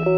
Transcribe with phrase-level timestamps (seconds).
[0.00, 0.08] Ciao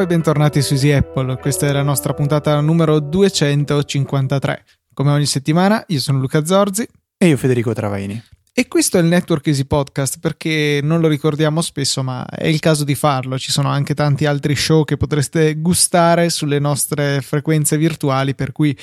[0.00, 4.64] e bentornati su Easy Apple, questa è la nostra puntata numero 253.
[4.92, 6.84] Come ogni settimana, io sono Luca Zorzi.
[7.16, 8.20] E io Federico Travaini.
[8.58, 12.58] E questo è il Network Easy Podcast perché non lo ricordiamo spesso, ma è il
[12.58, 13.38] caso di farlo.
[13.38, 18.74] Ci sono anche tanti altri show che potreste gustare sulle nostre frequenze virtuali, per cui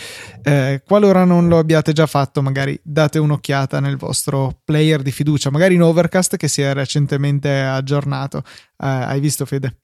[0.44, 5.50] eh, qualora non lo abbiate già fatto, magari date un'occhiata nel vostro player di fiducia,
[5.50, 8.44] magari in Overcast che si è recentemente aggiornato.
[8.46, 9.80] Eh, hai visto Fede?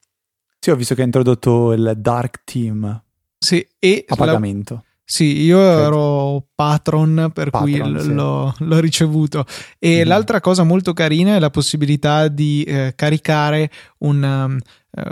[0.60, 3.04] Sì, ho visto che ha introdotto il Dark Team.
[3.40, 4.84] Sì, e a pagamento.
[5.12, 5.82] Sì, io Credo.
[5.82, 8.14] ero patron, per patron, cui sì.
[8.14, 9.44] l'ho, l'ho, ricevuto.
[9.80, 10.08] E mm.
[10.08, 14.60] l'altra cosa molto carina è la possibilità di eh, caricare un, um,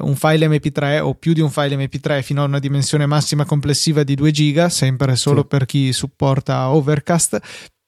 [0.07, 4.03] un, file MP3 o più di un file MP3 fino a una dimensione massima complessiva
[4.03, 5.47] di 2 giga, sempre solo sì.
[5.47, 7.39] per chi supporta Overcast,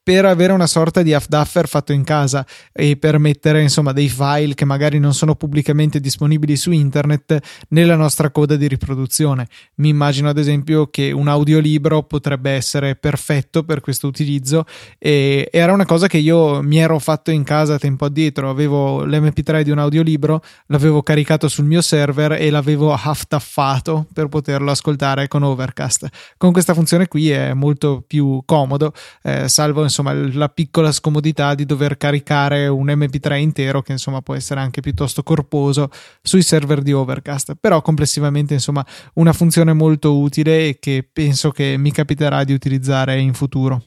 [0.09, 4.55] per avere una sorta di half-duffer fatto in casa e per mettere insomma dei file
[4.55, 9.47] che magari non sono pubblicamente disponibili su internet nella nostra coda di riproduzione.
[9.75, 14.65] Mi immagino ad esempio che un audiolibro potrebbe essere perfetto per questo utilizzo
[14.97, 19.61] e era una cosa che io mi ero fatto in casa tempo addietro, avevo l'MP3
[19.61, 25.43] di un audiolibro, l'avevo caricato sul mio server e l'avevo half-duffato per poterlo ascoltare con
[25.43, 26.07] Overcast.
[26.35, 31.53] Con questa funzione qui è molto più comodo, eh, salvo insomma insomma la piccola scomodità
[31.53, 35.89] di dover caricare un MP3 intero che insomma può essere anche piuttosto corposo
[36.21, 37.55] sui server di Overcast.
[37.59, 43.19] Però complessivamente insomma una funzione molto utile e che penso che mi capiterà di utilizzare
[43.19, 43.83] in futuro.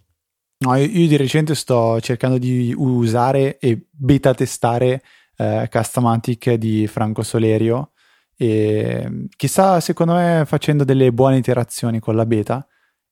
[0.58, 5.02] No, io, di recente sto cercando di usare e beta testare
[5.36, 7.90] eh, Customatic di Franco Solerio
[8.36, 12.64] e chissà secondo me facendo delle buone interazioni con la beta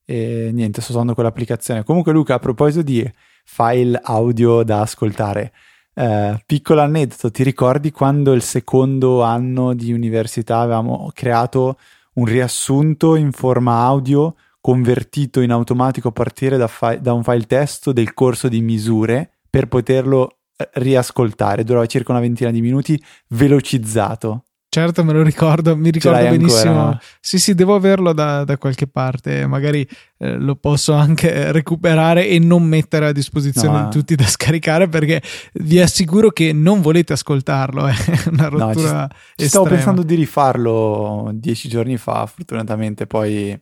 [0.05, 1.85] e niente, sto usando quell'applicazione.
[1.85, 3.09] Comunque, Luca, a proposito di
[3.45, 5.53] file audio da ascoltare,
[5.95, 11.79] eh, piccolo aneddoto, ti ricordi quando il secondo anno di università avevamo creato
[12.15, 17.47] un riassunto in forma audio convertito in automatico a partire da, fi- da un file
[17.47, 21.65] testo del corso di misure per poterlo eh, riascoltare?
[21.65, 24.45] Durava circa una ventina di minuti, velocizzato.
[24.73, 26.79] Certo, me lo ricordo, mi ricordo benissimo.
[26.79, 29.85] Ancora, Sì, sì, devo averlo da, da qualche parte, magari
[30.17, 34.89] eh, lo posso anche recuperare e non mettere a disposizione no, di tutti da scaricare
[34.89, 35.21] perché
[35.55, 37.95] vi assicuro che non volete ascoltarlo, è
[38.31, 43.59] una rottura no, ci, ci stavo pensando di rifarlo dieci giorni fa, fortunatamente poi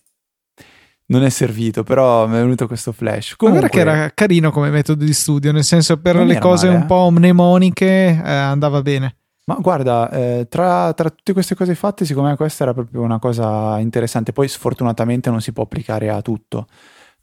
[1.07, 3.35] non è servito, però mi è venuto questo flash.
[3.35, 6.85] Comunque, che era carino come metodo di studio, nel senso per le cose male, un
[6.87, 9.18] po' mnemoniche eh, andava bene.
[9.49, 13.19] Ma guarda, eh, tra, tra, tutte queste cose fatte, secondo me questa era proprio una
[13.19, 14.35] cosa interessante.
[14.35, 16.67] Poi sfortunatamente non si può applicare a tutto,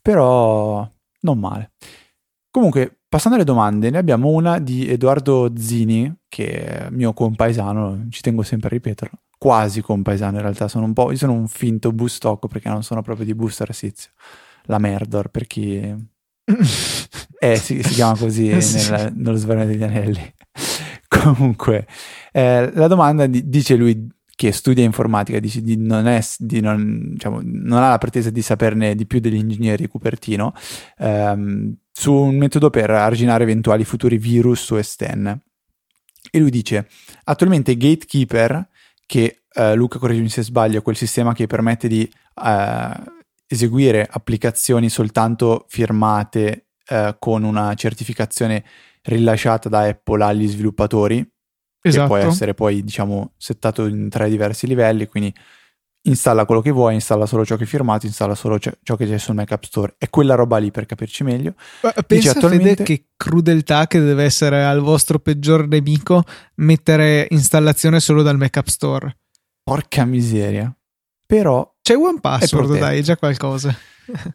[0.02, 0.86] però
[1.20, 1.70] non male.
[2.50, 8.22] Comunque, passando alle domande, ne abbiamo una di Edoardo Zini, che è mio compaesano, ci
[8.22, 9.18] tengo sempre a ripeterlo.
[9.38, 13.02] Quasi compaesano in realtà, sono un po', io sono un finto bustocco perché non sono
[13.02, 14.10] proprio di Busto Arsizio.
[14.64, 15.76] La Merdor, per chi...
[17.38, 20.34] eh, si, si chiama così nel, nello Sverone degli Anelli.
[21.08, 21.86] Comunque,
[22.32, 27.12] eh, la domanda di, dice lui che studia informatica, dice di non, è, di non,
[27.14, 30.52] diciamo, non, ha la pretesa di saperne di più degli ingegneri Cupertino,
[30.98, 35.40] ehm, su un metodo per arginare eventuali futuri virus su Esten.
[36.30, 36.86] E lui dice,
[37.24, 38.68] attualmente Gatekeeper,
[39.06, 42.90] che eh, Luca correggimi se sbaglio, è quel sistema che permette di eh,
[43.46, 48.64] eseguire applicazioni soltanto firmate eh, con una certificazione
[49.06, 51.26] rilasciata da Apple agli sviluppatori,
[51.80, 52.02] esatto.
[52.02, 55.34] che può essere poi, diciamo, settato in tre diversi livelli, quindi
[56.06, 59.18] installa quello che vuoi, installa solo ciò che hai firmato, installa solo ciò, che c'è
[59.18, 59.94] sul Mac App Store.
[59.98, 61.54] È quella roba lì per capirci meglio.
[61.80, 62.68] Pensa Dice, attualmente...
[62.68, 66.24] Fede che crudeltà che deve essere al vostro peggior nemico
[66.56, 69.16] mettere installazione solo dal Mac App Store.
[69.62, 70.74] Porca miseria.
[71.26, 71.74] Però...
[71.82, 73.76] C'è One Password, dai, è già qualcosa.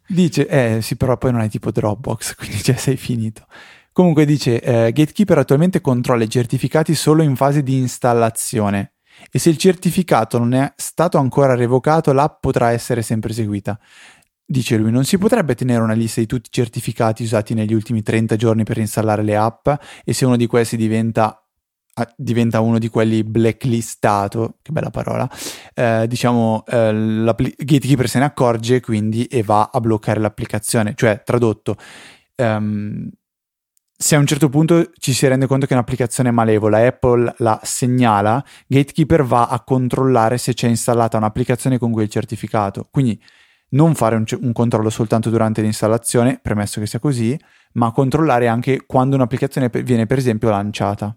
[0.08, 3.46] Dice, eh sì, però poi non hai tipo Dropbox, quindi già sei finito.
[3.94, 8.94] Comunque dice, eh, Gatekeeper attualmente controlla i certificati solo in fase di installazione
[9.30, 13.78] e se il certificato non è stato ancora revocato l'app potrà essere sempre eseguita.
[14.46, 18.02] Dice lui, non si potrebbe tenere una lista di tutti i certificati usati negli ultimi
[18.02, 19.70] 30 giorni per installare le app
[20.04, 21.46] e se uno di questi diventa,
[21.94, 25.30] ah, diventa uno di quelli blacklistato, che bella parola,
[25.74, 31.76] eh, diciamo eh, Gatekeeper se ne accorge quindi e va a bloccare l'applicazione, cioè tradotto.
[32.38, 33.10] Um,
[34.02, 37.60] se a un certo punto ci si rende conto che è un'applicazione malevola, Apple la
[37.62, 42.88] segnala, Gatekeeper va a controllare se c'è installata un'applicazione con quel certificato.
[42.90, 43.22] Quindi
[43.70, 47.40] non fare un, un, controllo soltanto durante l'installazione, premesso che sia così,
[47.74, 51.16] ma controllare anche quando un'applicazione viene per esempio lanciata.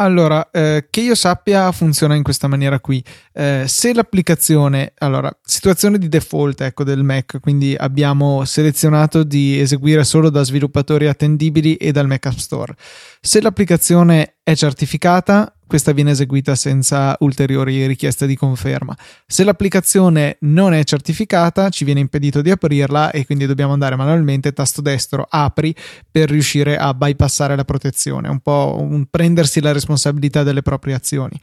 [0.00, 3.02] Allora, eh, che io sappia funziona in questa maniera qui.
[3.32, 10.04] Eh, se l'applicazione, allora, situazione di default ecco, del Mac, quindi abbiamo selezionato di eseguire
[10.04, 12.76] solo da sviluppatori attendibili e dal Mac App Store.
[13.20, 18.96] Se l'applicazione è certificata, questa viene eseguita senza ulteriori richieste di conferma.
[19.26, 24.52] Se l'applicazione non è certificata, ci viene impedito di aprirla e quindi dobbiamo andare manualmente
[24.52, 25.72] tasto destro apri
[26.10, 31.38] per riuscire a bypassare la protezione, un po' un prendersi la responsabilità delle proprie azioni.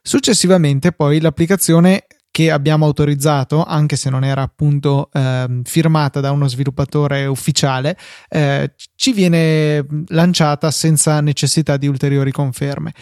[0.00, 6.46] Successivamente poi l'applicazione che abbiamo autorizzato, anche se non era appunto eh, firmata da uno
[6.46, 7.96] sviluppatore ufficiale,
[8.28, 12.92] eh, ci viene lanciata senza necessità di ulteriori conferme.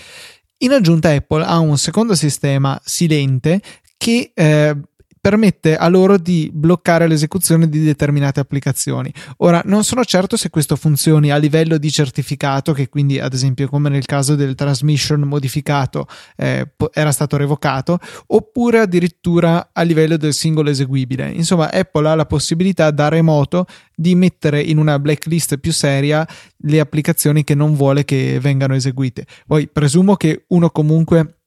[0.64, 3.60] In aggiunta Apple ha un secondo sistema silente
[3.98, 4.74] che eh,
[5.24, 9.10] permette a loro di bloccare l'esecuzione di determinate applicazioni.
[9.38, 13.66] Ora, non sono certo se questo funzioni a livello di certificato, che quindi, ad esempio,
[13.70, 16.06] come nel caso del transmission modificato,
[16.36, 21.30] eh, era stato revocato, oppure addirittura a livello del singolo eseguibile.
[21.30, 23.64] Insomma, Apple ha la possibilità da remoto
[23.96, 26.28] di mettere in una blacklist più seria
[26.58, 29.24] le applicazioni che non vuole che vengano eseguite.
[29.46, 31.38] Poi presumo che uno comunque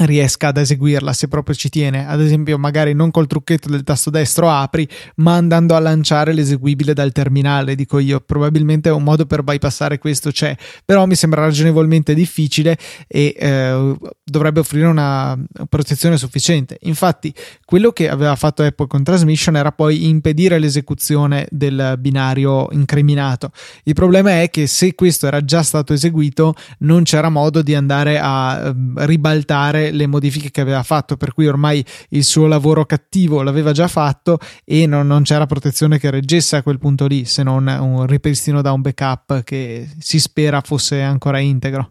[0.00, 2.06] riesca ad eseguirla se proprio ci tiene.
[2.06, 6.94] Ad esempio magari non col trucchetto del tasto destro apri ma andando a lanciare l'eseguibile
[6.94, 7.74] dal terminale.
[7.74, 10.56] Dico io probabilmente un modo per bypassare questo c'è.
[10.84, 12.76] Però mi sembra ragionevolmente difficile
[13.06, 15.38] e eh, dovrebbe offrire una
[15.68, 16.78] protezione sufficiente.
[16.82, 17.32] Infatti
[17.64, 23.50] quello che aveva fatto Apple con Transmission era poi impedire l'esecuzione del binario incriminato.
[23.84, 28.18] Il problema è che se questo era già stato eseguito non c'era modo di andare
[28.18, 28.74] a eh,
[29.06, 33.88] ribaltare le modifiche che aveva fatto, per cui ormai il suo lavoro cattivo l'aveva già
[33.88, 38.06] fatto e non, non c'era protezione che reggesse a quel punto lì, se non un
[38.06, 41.90] ripristino da un backup che si spera fosse ancora integro.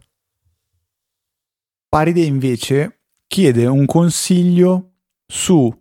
[1.88, 4.92] Paride invece chiede un consiglio
[5.26, 5.72] su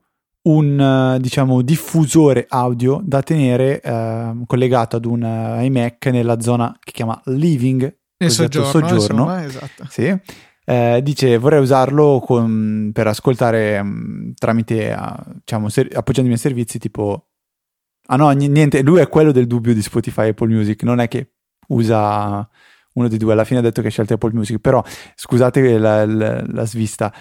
[0.41, 7.19] un diciamo diffusore audio da tenere eh, collegato ad un iMac nella zona che chiama
[7.25, 8.95] living nel soggiorno, soggiorno.
[8.95, 9.85] Insomma, esatto.
[9.89, 10.15] sì,
[10.69, 16.77] eh, dice vorrei usarlo con, per ascoltare um, tramite uh, diciamo ser- appoggiandomi ai servizi
[16.77, 17.29] tipo
[18.05, 21.07] ah no niente lui è quello del dubbio di Spotify e Apple Music non è
[21.07, 21.31] che
[21.69, 22.47] usa
[22.93, 24.83] uno dei due alla fine ha detto che ha scelto Apple Music però
[25.15, 27.11] scusate la, la, la svista.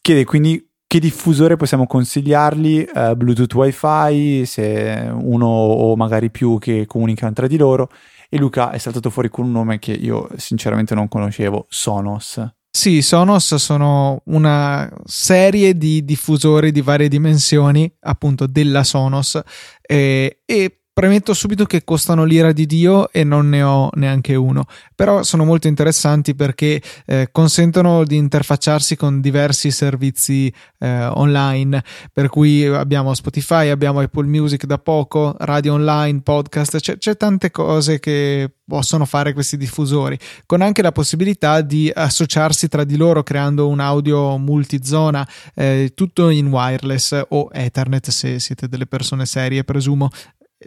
[0.00, 2.86] Chiede quindi che diffusore possiamo consigliargli?
[2.94, 7.90] Uh, Bluetooth Wi-Fi se uno o magari più che comunicano tra di loro?
[8.28, 13.00] E Luca è saltato fuori con un nome che io sinceramente non conoscevo Sonos sì,
[13.00, 19.40] Sonos sono una serie di diffusori di varie dimensioni, appunto della Sonos,
[19.80, 24.64] eh, e Premetto subito che costano l'ira di Dio e non ne ho neanche uno,
[24.94, 32.30] però sono molto interessanti perché eh, consentono di interfacciarsi con diversi servizi eh, online, per
[32.30, 38.00] cui abbiamo Spotify, abbiamo Apple Music da poco, radio online, podcast, c'è, c'è tante cose
[38.00, 43.68] che possono fare questi diffusori, con anche la possibilità di associarsi tra di loro creando
[43.68, 50.10] un audio multizona, eh, tutto in wireless o Ethernet se siete delle persone serie, presumo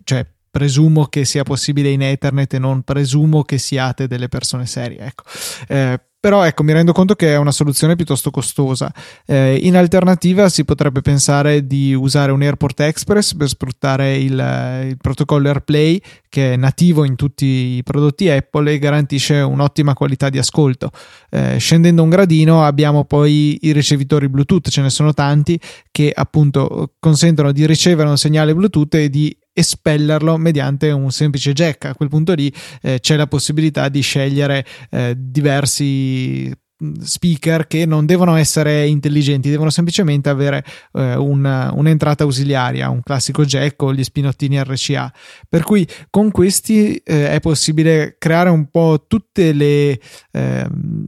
[0.03, 5.00] cioè presumo che sia possibile in Ethernet e non presumo che siate delle persone serie.
[5.00, 5.24] Ecco.
[5.67, 8.91] Eh, però ecco, mi rendo conto che è una soluzione piuttosto costosa.
[9.25, 14.98] Eh, in alternativa si potrebbe pensare di usare un Airport Express per sfruttare il, il,
[14.98, 20.38] protocollo AirPlay che è nativo in tutti i prodotti Apple e garantisce un'ottima qualità di
[20.38, 20.89] ascolto.
[21.29, 25.58] Eh, scendendo un gradino abbiamo poi i ricevitori Bluetooth, ce ne sono tanti
[25.89, 31.85] che appunto consentono di ricevere un segnale Bluetooth e di espellerlo mediante un semplice jack.
[31.85, 32.51] A quel punto lì
[32.81, 36.51] eh, c'è la possibilità di scegliere eh, diversi
[36.83, 40.63] mm, speaker che non devono essere intelligenti, devono semplicemente avere
[40.93, 45.13] eh, una, un'entrata ausiliaria, un classico jack o gli spinottini RCA.
[45.47, 49.99] Per cui con questi eh, è possibile creare un po' tutte le
[50.31, 51.05] ehm,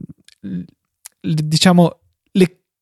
[1.22, 2.01] diciamo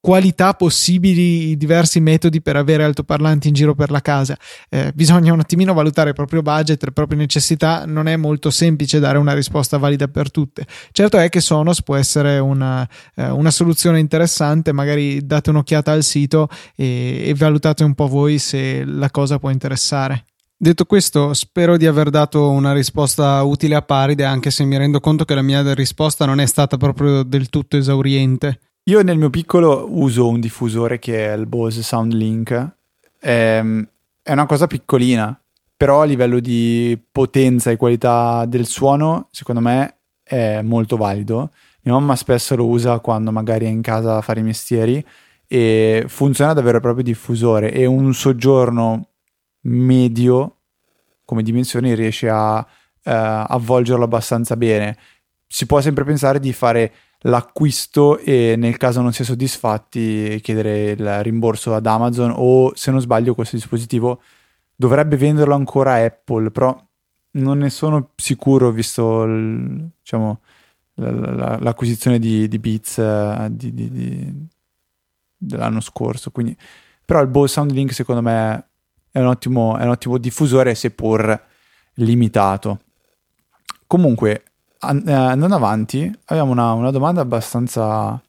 [0.01, 4.37] qualità possibili diversi metodi per avere altoparlanti in giro per la casa.
[4.69, 8.99] Eh, bisogna un attimino valutare il proprio budget, le proprie necessità, non è molto semplice
[8.99, 10.67] dare una risposta valida per tutte.
[10.91, 16.03] Certo è che Sonos può essere una, eh, una soluzione interessante, magari date un'occhiata al
[16.03, 20.25] sito e, e valutate un po' voi se la cosa può interessare.
[20.63, 25.01] Detto questo, spero di aver dato una risposta utile a Paride, anche se mi rendo
[25.01, 28.61] conto che la mia risposta non è stata proprio del tutto esauriente.
[28.85, 32.51] Io nel mio piccolo uso un diffusore che è il Bose SoundLink.
[33.19, 33.87] È, ehm,
[34.23, 35.39] è una cosa piccolina,
[35.77, 41.51] però a livello di potenza e qualità del suono, secondo me è molto valido.
[41.83, 45.05] Mia mamma spesso lo usa quando magari è in casa a fare i mestieri
[45.47, 49.09] e funziona davvero proprio diffusore e un soggiorno
[49.63, 50.57] medio
[51.25, 52.59] come dimensioni riesce a
[53.03, 54.97] eh, avvolgerlo abbastanza bene.
[55.47, 56.93] Si può sempre pensare di fare
[57.25, 62.91] l'acquisto e nel caso non si è soddisfatti chiedere il rimborso ad Amazon o se
[62.91, 64.23] non sbaglio questo dispositivo
[64.75, 66.75] dovrebbe venderlo ancora Apple, però
[67.33, 70.41] non ne sono sicuro visto il, diciamo,
[70.95, 74.47] l'acquisizione di, di Beats uh, di, di,
[75.37, 76.31] dell'anno scorso.
[76.31, 76.57] Quindi,
[77.05, 78.69] però il Bose Sound Link secondo me
[79.11, 81.39] è un ottimo, è un ottimo diffusore seppur
[81.95, 82.81] limitato.
[83.87, 84.45] Comunque,
[84.81, 88.21] an- eh, andando avanti, abbiamo una, una domanda abbastanza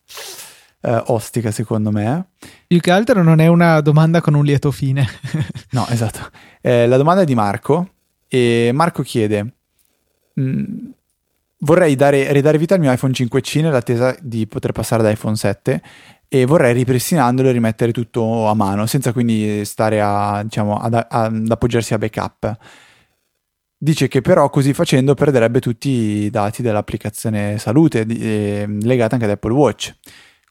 [0.81, 2.27] eh, ostica secondo me.
[2.67, 5.08] Più che altro non è una domanda con un lieto fine.
[5.72, 6.29] no, esatto.
[6.62, 7.89] Eh, la domanda è di Marco
[8.27, 9.53] e Marco chiede...
[10.39, 10.89] Mm,
[11.63, 15.81] vorrei dare, ridare vita al mio iPhone 5C nell'attesa di poter passare ad iPhone 7
[16.27, 21.48] e vorrei ripristinandolo e rimettere tutto a mano senza quindi stare a, diciamo, ad, ad
[21.50, 22.58] appoggiarsi a backup.
[23.83, 29.31] Dice che però così facendo perderebbe tutti i dati dell'applicazione salute eh, legata anche ad
[29.31, 29.95] Apple Watch.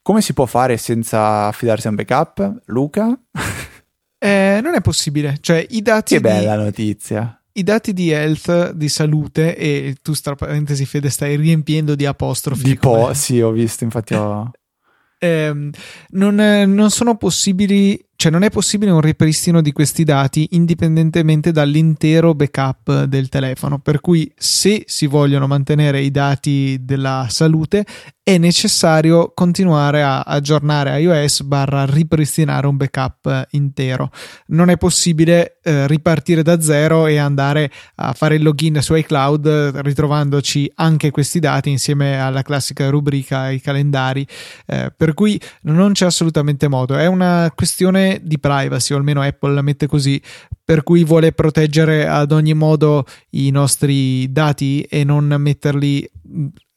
[0.03, 2.63] Come si può fare senza affidarsi a un backup?
[2.67, 3.17] Luca?
[4.23, 5.39] Eh, non è possibile.
[5.41, 6.17] Cioè, i dati.
[6.17, 6.63] Che bella di...
[6.63, 12.05] notizia i dati di health, di salute, e tu, tra parentesi, Fede, stai riempiendo di
[12.07, 12.63] apostrofi.
[12.63, 14.51] Di po', sì, ho visto, infatti ho...
[15.19, 15.71] eh,
[16.11, 22.35] non, non, sono possibili cioè non è possibile un ripristino di questi dati indipendentemente dall'intero
[22.35, 27.87] backup del telefono, per cui se si vogliono mantenere i dati della salute
[28.23, 34.11] è necessario continuare a aggiornare iOS barra ripristinare un backup intero.
[34.49, 39.81] Non è possibile eh, ripartire da zero e andare a fare il login su iCloud
[39.83, 44.27] ritrovandoci anche questi dati insieme alla classica rubrica ai calendari,
[44.67, 46.97] eh, per cui non c'è assolutamente modo.
[46.97, 50.21] È una questione di privacy, o almeno Apple la mette così,
[50.63, 56.09] per cui vuole proteggere ad ogni modo i nostri dati e non metterli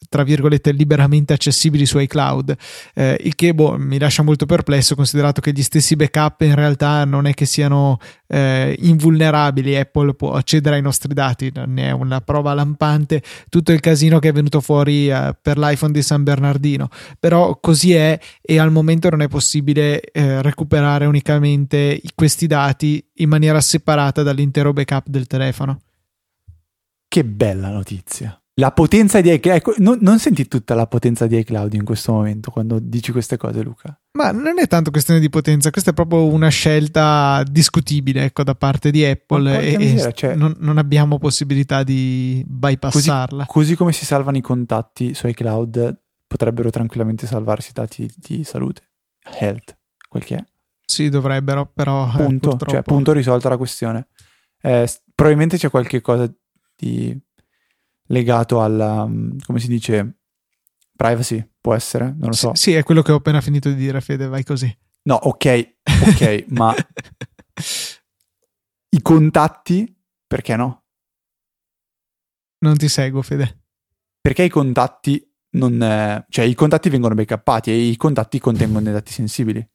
[0.09, 2.55] tra virgolette liberamente accessibili su iCloud,
[2.93, 7.05] eh, il che boh, mi lascia molto perplesso considerato che gli stessi backup in realtà
[7.05, 12.21] non è che siano eh, invulnerabili, Apple può accedere ai nostri dati, ne è una
[12.21, 16.89] prova lampante tutto il casino che è venuto fuori eh, per l'iPhone di San Bernardino,
[17.19, 23.29] però così è e al momento non è possibile eh, recuperare unicamente questi dati in
[23.29, 25.79] maniera separata dall'intero backup del telefono.
[27.07, 28.42] Che bella notizia.
[28.57, 32.11] La potenza di iCloud, ecco, non, non, senti tutta la potenza di iCloud in questo
[32.11, 33.99] momento quando dici queste cose, Luca?
[34.11, 38.53] Ma non è tanto questione di potenza, questa è proprio una scelta discutibile ecco, da
[38.53, 43.45] parte di Apple e, misera, cioè, non, non, abbiamo possibilità di bypassarla.
[43.45, 48.43] Così, così, come si salvano i contatti su iCloud, potrebbero tranquillamente salvarsi i dati di
[48.43, 48.83] salute,
[49.39, 49.75] health,
[50.07, 50.45] quel che è.
[50.85, 52.07] Sì, dovrebbero, però.
[52.07, 54.09] Eh, punto, eh, cioè, punto risolta la questione.
[54.61, 56.31] Eh, probabilmente c'è qualche cosa
[56.75, 57.19] di
[58.07, 60.19] legato alla, mm, come si dice,
[60.95, 62.05] privacy, può essere?
[62.05, 62.51] Non lo so.
[62.55, 64.75] Sì, sì, è quello che ho appena finito di dire, Fede, vai così.
[65.03, 66.73] No, ok, ok, ma
[68.89, 69.93] i contatti,
[70.25, 70.83] perché no?
[72.59, 73.63] Non ti seguo, Fede.
[74.21, 75.81] Perché i contatti non...
[75.81, 76.25] È...
[76.29, 79.67] cioè i contatti vengono backuppati e i contatti contengono dei dati sensibili.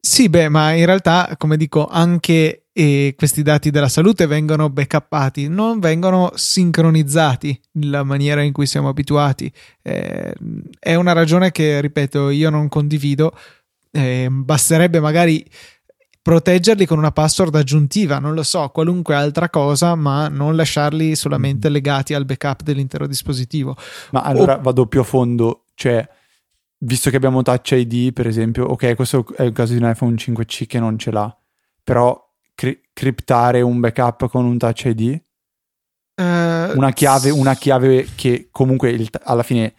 [0.00, 5.48] Sì, beh, ma in realtà, come dico, anche e questi dati della salute vengono backuppati,
[5.48, 9.52] non vengono sincronizzati nella maniera in cui siamo abituati.
[9.82, 10.32] Eh,
[10.78, 13.36] è una ragione che, ripeto, io non condivido.
[13.90, 15.44] Eh, basterebbe magari
[16.22, 21.68] proteggerli con una password aggiuntiva, non lo so, qualunque altra cosa, ma non lasciarli solamente
[21.68, 21.72] mm.
[21.72, 23.76] legati al backup dell'intero dispositivo.
[24.12, 24.60] Ma allora o...
[24.62, 26.08] vado più a fondo, cioè
[26.78, 30.14] visto che abbiamo Touch ID, per esempio, ok, questo è il caso di un iPhone
[30.14, 31.36] 5C che non ce l'ha,
[31.82, 32.26] però
[32.58, 35.22] cri- criptare un backup con un Touch ID?
[36.16, 39.74] Uh, eh, una, chiave, una chiave che comunque il, alla fine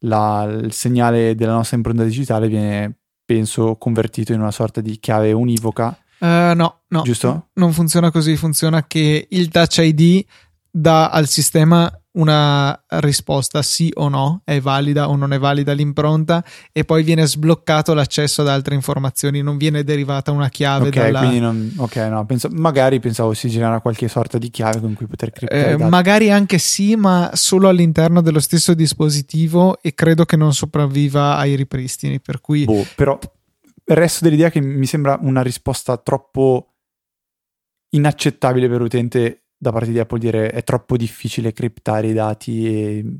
[0.00, 5.30] la, il segnale della nostra impronta digitale viene, penso, convertito in una sorta di chiave
[5.30, 5.96] univoca.
[6.18, 7.50] Uh, no, no, giusto?
[7.54, 8.34] Non funziona così.
[8.36, 10.24] Funziona che il Touch ID
[10.68, 16.44] dà al sistema una risposta sì o no, è valida o non è valida l'impronta
[16.72, 21.18] e poi viene sbloccato l'accesso ad altre informazioni, non viene derivata una chiave Ok, dalla...
[21.20, 21.72] quindi non...
[21.76, 22.48] Ok, no, penso...
[22.52, 26.58] magari pensavo si genera qualche sorta di chiave con cui poter criptare eh, Magari anche
[26.58, 32.40] sì, ma solo all'interno dello stesso dispositivo e credo che non sopravviva ai ripristini, per
[32.40, 32.64] cui...
[32.64, 33.18] Boh, però
[33.86, 36.74] resto dell'idea che mi sembra una risposta troppo
[37.90, 43.18] inaccettabile per l'utente da parte di Apple dire è troppo difficile criptare i dati e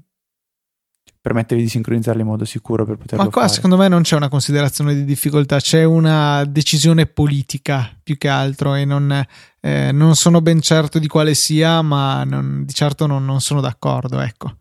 [1.25, 3.55] permettervi di sincronizzarli in modo sicuro per poterlo Ma qua fare.
[3.55, 8.75] secondo me non c'è una considerazione di difficoltà, c'è una decisione politica più che altro
[8.75, 9.25] e non,
[9.61, 13.63] eh, non sono ben certo di quale sia, ma non, di certo non, non sono
[13.63, 14.55] d'accordo, ecco.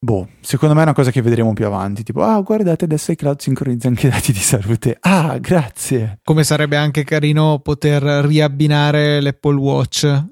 [0.00, 3.40] Boh, secondo me è una cosa che vedremo più avanti, tipo, ah, guardate, adesso iCloud
[3.40, 4.96] sincronizza anche i dati di salute.
[5.00, 6.20] Ah, grazie.
[6.22, 10.24] Come sarebbe anche carino poter riabbinare l'Apple Watch eh,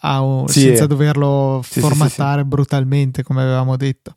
[0.00, 4.14] a, sì, senza doverlo sì, formattare sì, brutalmente, come avevamo detto.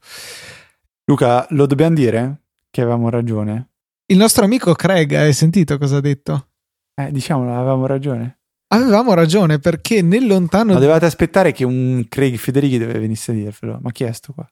[1.06, 3.70] Luca, lo dobbiamo dire che avevamo ragione?
[4.06, 6.50] Il nostro amico Craig, hai sentito cosa ha detto?
[6.94, 8.38] Eh, diciamolo, avevamo ragione.
[8.68, 10.74] Avevamo ragione perché nel lontano.
[10.74, 13.80] Ma dovevate aspettare che un Craig Federighi venisse a dirvelo.
[13.82, 14.48] Ma chi è sto qua?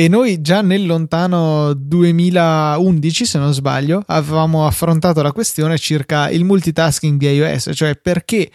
[0.00, 6.42] E noi già nel lontano 2011, se non sbaglio, avevamo affrontato la questione circa il
[6.42, 8.50] multitasking di iOS, cioè perché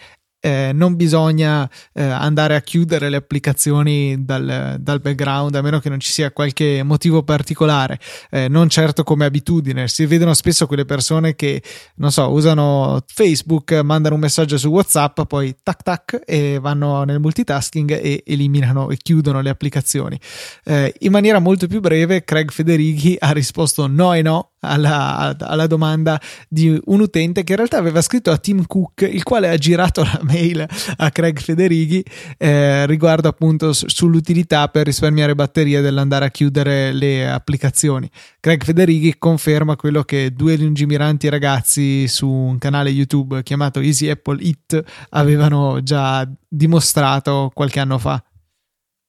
[0.46, 5.88] eh, non bisogna eh, andare a chiudere le applicazioni dal, dal, background a meno che
[5.88, 7.98] non ci sia qualche motivo particolare,
[8.30, 9.88] eh, non certo come abitudine.
[9.88, 11.60] Si vedono spesso quelle persone che,
[11.96, 17.18] non so, usano Facebook, mandano un messaggio su WhatsApp, poi tac tac e vanno nel
[17.18, 20.16] multitasking e eliminano e chiudono le applicazioni.
[20.62, 25.66] Eh, in maniera molto più breve, Craig Federighi ha risposto no e no alla, alla,
[25.66, 29.56] domanda di un utente che in realtà aveva scritto a Tim Cook, il quale ha
[29.56, 32.04] girato la mail a Craig Federighi
[32.38, 38.08] eh, riguardo appunto sull'utilità per risparmiare batterie dell'andare a chiudere le applicazioni.
[38.40, 44.42] Craig Federighi conferma quello che due lungimiranti ragazzi su un canale YouTube chiamato Easy Apple
[44.42, 48.22] It avevano già dimostrato qualche anno fa.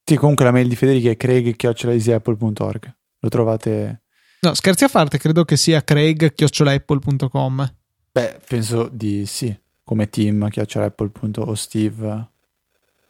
[0.04, 2.96] Sì, comunque la mail di Federico è craig.easyapple.org.
[3.20, 4.04] Lo trovate
[4.40, 7.74] No, scherzi a parte, credo che sia craig.apple.com.
[8.12, 12.30] Beh, penso di sì, come team chiocciolaapple.o Steve.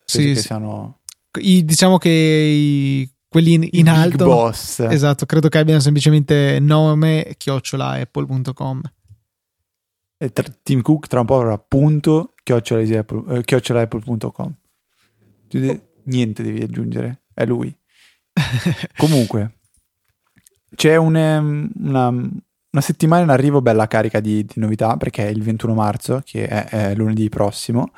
[0.05, 0.41] Sì, sì.
[0.41, 1.01] Siano...
[1.39, 4.25] I, diciamo che i, quelli in, in alto...
[4.25, 4.79] boss.
[4.79, 8.81] Esatto, credo che abbiano semplicemente nome chiocciolaapple.com.
[10.19, 14.55] E tra, Tim Cook tra un po' avrà punto chiocciolaapple.com.
[15.49, 17.77] Eh, niente devi aggiungere, è lui.
[18.97, 19.56] Comunque,
[20.75, 25.29] c'è un, ehm, una, una, settimana in arrivo bella carica di, di, novità perché è
[25.29, 27.91] il 21 marzo, che è, è lunedì prossimo.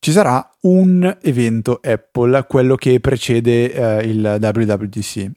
[0.00, 5.30] Ci sarà un evento Apple, quello che precede eh, il WWDC,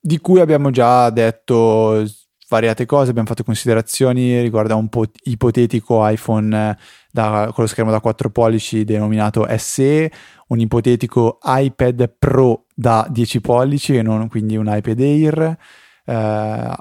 [0.00, 2.04] di cui abbiamo già detto
[2.48, 6.76] svariate cose, abbiamo fatto considerazioni riguardo a un po- ipotetico iPhone eh,
[7.10, 10.10] da, con lo schermo da 4 pollici denominato SE,
[10.48, 15.58] un ipotetico iPad Pro da 10 pollici e non quindi un iPad Air,
[16.04, 16.76] eh,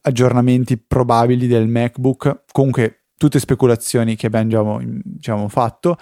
[0.00, 5.98] aggiornamenti probabili del MacBook, comunque tutte speculazioni che abbiamo diciamo, fatto.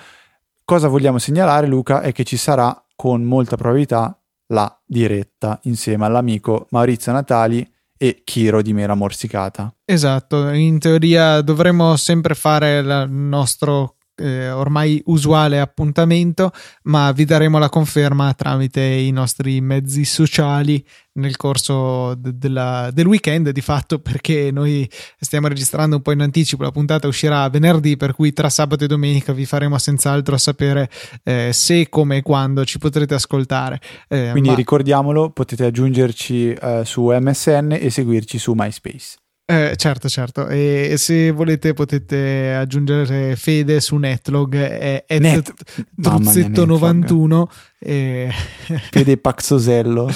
[0.64, 4.16] Cosa vogliamo segnalare Luca è che ci sarà con molta probabilità
[4.52, 9.74] la diretta insieme all'amico Maurizio Natali e Chiro di Mera Morsicata.
[9.84, 16.52] Esatto, in teoria dovremmo sempre fare il nostro eh, ormai usuale appuntamento,
[16.84, 23.06] ma vi daremo la conferma tramite i nostri mezzi sociali nel corso de- della, del
[23.06, 27.96] weekend di fatto perché noi stiamo registrando un po' in anticipo la puntata uscirà venerdì
[27.96, 30.88] per cui tra sabato e domenica vi faremo senz'altro sapere
[31.24, 33.80] eh, se come e quando ci potrete ascoltare.
[34.08, 34.54] Eh, quindi ma...
[34.54, 39.16] ricordiamolo potete aggiungerci eh, su MSN e seguirci su MySpace
[39.50, 40.46] eh, certo, certo.
[40.48, 45.52] E se volete potete aggiungere Fede su Netlog, è Net.
[46.00, 47.42] Truzzetto91.
[47.80, 48.30] E...
[48.90, 50.08] Fede Paxosello.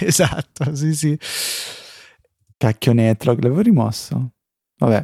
[0.00, 1.18] esatto, sì, sì.
[2.56, 4.32] Cacchio Netlog, l'avevo rimosso.
[4.78, 5.02] Vabbè.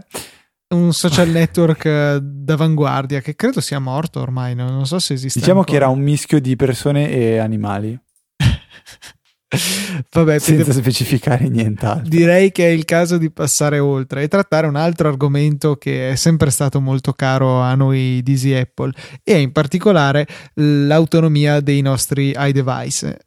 [0.68, 5.38] Un social network d'avanguardia che credo sia morto ormai, non so se esiste.
[5.38, 5.78] Diciamo ancora.
[5.78, 7.96] che era un mischio di persone e animali.
[9.48, 10.72] Vabbè, senza devo...
[10.72, 12.08] specificare nient'altro.
[12.08, 16.14] Direi che è il caso di passare oltre e trattare un altro argomento che è
[16.16, 22.34] sempre stato molto caro a noi di Easy Apple e in particolare l'autonomia dei nostri
[22.36, 23.18] iDevice.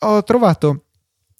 [0.00, 0.84] Ho trovato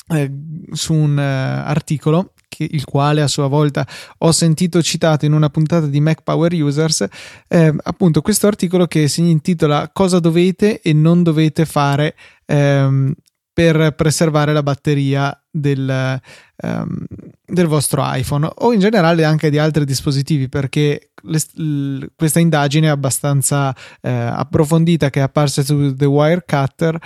[0.09, 0.31] eh,
[0.73, 3.87] su un uh, articolo che, il quale a sua volta
[4.19, 7.07] ho sentito citato in una puntata di Mac Power Users,
[7.49, 12.15] eh, appunto questo articolo che si intitola Cosa dovete e non dovete fare
[12.47, 13.13] ehm,
[13.55, 16.21] per preservare la batteria del,
[16.62, 17.05] um,
[17.47, 22.90] del, vostro iPhone o in generale anche di altri dispositivi perché le, l, questa indagine
[22.90, 26.99] abbastanza eh, approfondita che è apparsa su The Wirecutter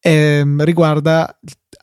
[0.00, 1.36] eh, riguarda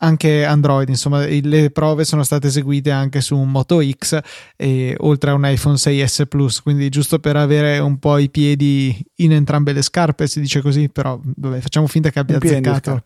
[0.04, 4.18] anche Android, insomma, le prove sono state eseguite anche su un Moto X
[4.56, 8.96] e oltre a un iPhone 6S Plus, quindi giusto per avere un po' i piedi
[9.16, 13.02] in entrambe le scarpe, si dice così, però vabbè, facciamo finta che abbia azzeccato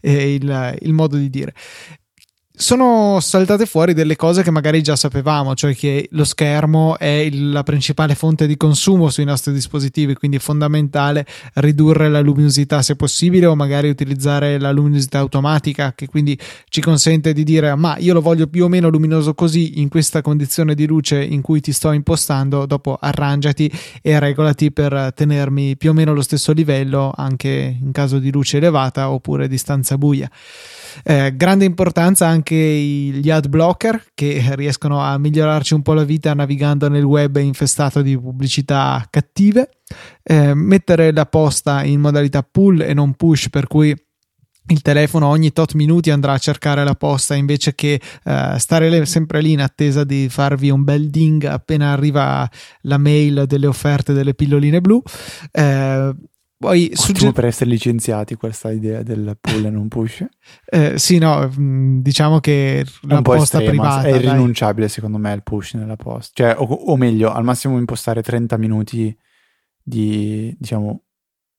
[0.00, 1.52] eh, il, il modo di dire
[2.60, 7.50] sono saltate fuori delle cose che magari già sapevamo, cioè che lo schermo è il,
[7.50, 12.96] la principale fonte di consumo sui nostri dispositivi, quindi è fondamentale ridurre la luminosità se
[12.96, 16.36] possibile o magari utilizzare la luminosità automatica che quindi
[16.68, 20.20] ci consente di dire ma io lo voglio più o meno luminoso così in questa
[20.20, 23.70] condizione di luce in cui ti sto impostando, dopo arrangiati
[24.02, 28.56] e regolati per tenermi più o meno allo stesso livello anche in caso di luce
[28.56, 30.28] elevata oppure di stanza buia.
[31.04, 36.34] Eh, grande importanza anche gli ad blocker che riescono a migliorarci un po' la vita
[36.34, 39.70] navigando nel web infestato di pubblicità cattive.
[40.22, 43.94] Eh, mettere la posta in modalità pull e non push, per cui
[44.70, 49.40] il telefono ogni tot minuti andrà a cercare la posta invece che uh, stare sempre
[49.40, 52.48] lì in attesa di farvi un bel ding appena arriva
[52.82, 55.02] la mail delle offerte delle pilloline blu.
[55.52, 56.14] Uh,
[56.58, 60.26] poi sugge- per essere licenziati questa idea del pull e non push.
[60.70, 64.94] Eh, sì, no, mm, diciamo che la posta estrema, privata è irrinunciabile dai.
[64.94, 66.32] secondo me il push nella posta.
[66.34, 69.16] Cioè, o, o, meglio, al massimo impostare 30 minuti
[69.82, 71.04] di, diciamo,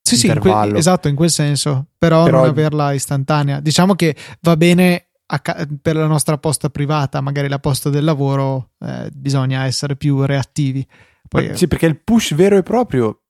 [0.02, 3.60] sì, sì, in que- esatto, in quel senso, però, però, non averla istantanea.
[3.60, 5.10] Diciamo che va bene
[5.42, 10.22] ca- per la nostra posta privata, magari la posta del lavoro, eh, bisogna essere più
[10.24, 10.86] reattivi.
[11.28, 13.22] Poi, sì, perché il push vero e proprio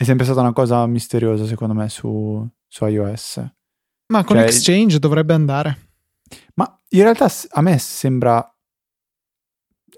[0.00, 3.44] è sempre stata una cosa misteriosa, secondo me, su, su iOS.
[4.06, 5.90] Ma con cioè, Exchange dovrebbe andare.
[6.54, 8.42] Ma in realtà a me sembra.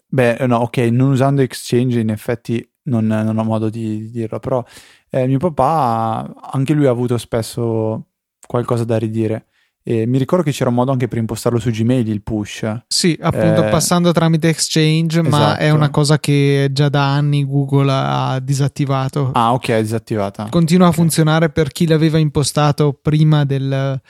[0.09, 4.41] Beh, no, ok, non usando Exchange in effetti non, non ho modo di, di dirlo,
[4.41, 4.65] però
[5.09, 8.09] eh, mio papà, anche lui ha avuto spesso
[8.45, 9.51] qualcosa da ridire.
[9.85, 12.83] E mi ricordo che c'era un modo anche per impostarlo su Gmail il push.
[12.87, 15.37] Sì, appunto, eh, passando tramite Exchange, esatto.
[15.37, 19.31] ma è una cosa che già da anni Google ha disattivato.
[19.35, 20.47] Ah, ok, è disattivata.
[20.51, 20.99] Continua okay.
[20.99, 24.01] a funzionare per chi l'aveva impostato prima del,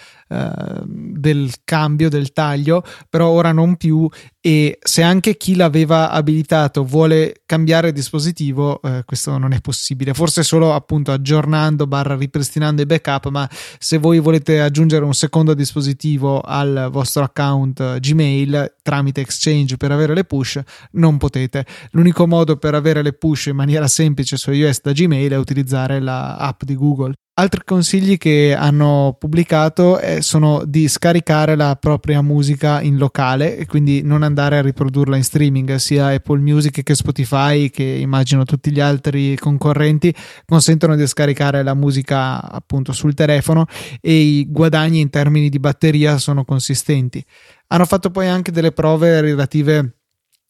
[0.86, 4.08] del cambio, del taglio, però ora non più.
[4.44, 10.14] E se anche chi l'aveva abilitato vuole cambiare dispositivo eh, questo non è possibile.
[10.14, 15.54] Forse solo appunto aggiornando barra ripristinando i backup ma se voi volete aggiungere un secondo
[15.54, 20.60] dispositivo al vostro account Gmail tramite Exchange per avere le push
[20.92, 21.64] non potete.
[21.92, 26.00] L'unico modo per avere le push in maniera semplice su iOS da Gmail è utilizzare
[26.00, 32.20] la app di Google Altri consigli che hanno pubblicato eh, sono di scaricare la propria
[32.20, 36.94] musica in locale e quindi non andare a riprodurla in streaming, sia Apple Music che
[36.94, 40.14] Spotify, che immagino tutti gli altri concorrenti,
[40.44, 43.64] consentono di scaricare la musica appunto sul telefono
[44.02, 47.24] e i guadagni in termini di batteria sono consistenti.
[47.68, 50.01] Hanno fatto poi anche delle prove relative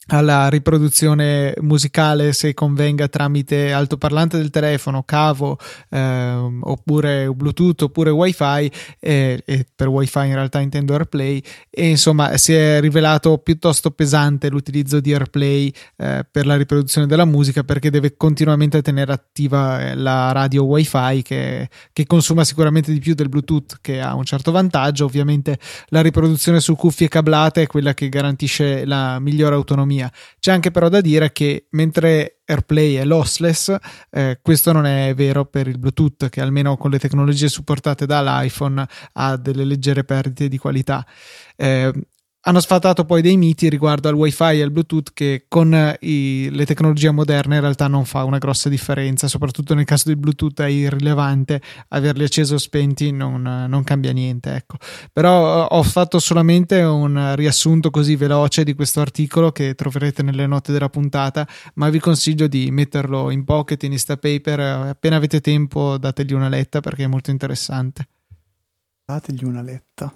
[0.09, 8.71] alla riproduzione musicale se convenga tramite altoparlante del telefono, cavo eh, oppure Bluetooth oppure wifi
[8.99, 14.51] eh, e per wifi in realtà intendo AirPlay e insomma si è rivelato piuttosto pesante
[14.51, 19.95] l'utilizzo di AirPlay eh, per la riproduzione della musica perché deve continuamente tenere attiva eh,
[19.95, 24.51] la radio wifi che, che consuma sicuramente di più del Bluetooth che ha un certo
[24.51, 25.05] vantaggio.
[25.05, 30.11] Ovviamente la riproduzione su cuffie cablate è quella che garantisce la migliore autonomia autonomia.
[30.39, 33.77] C'è anche però da dire che mentre AirPlay è lossless,
[34.11, 38.87] eh, questo non è vero per il Bluetooth, che almeno con le tecnologie supportate dall'iPhone
[39.13, 41.07] ha delle leggere perdite di qualità.
[41.57, 41.93] Eh,
[42.45, 46.67] hanno sfatato poi dei miti riguardo al wifi e al bluetooth che con i, le
[46.67, 50.67] tecnologie moderne in realtà non fa una grossa differenza soprattutto nel caso del bluetooth è
[50.67, 54.77] irrilevante averli accesi o spenti non, non cambia niente ecco.
[55.13, 60.73] però ho fatto solamente un riassunto così veloce di questo articolo che troverete nelle note
[60.73, 66.33] della puntata ma vi consiglio di metterlo in pocket in Instapaper appena avete tempo dategli
[66.33, 68.09] una letta perché è molto interessante
[69.05, 70.13] dategli una letta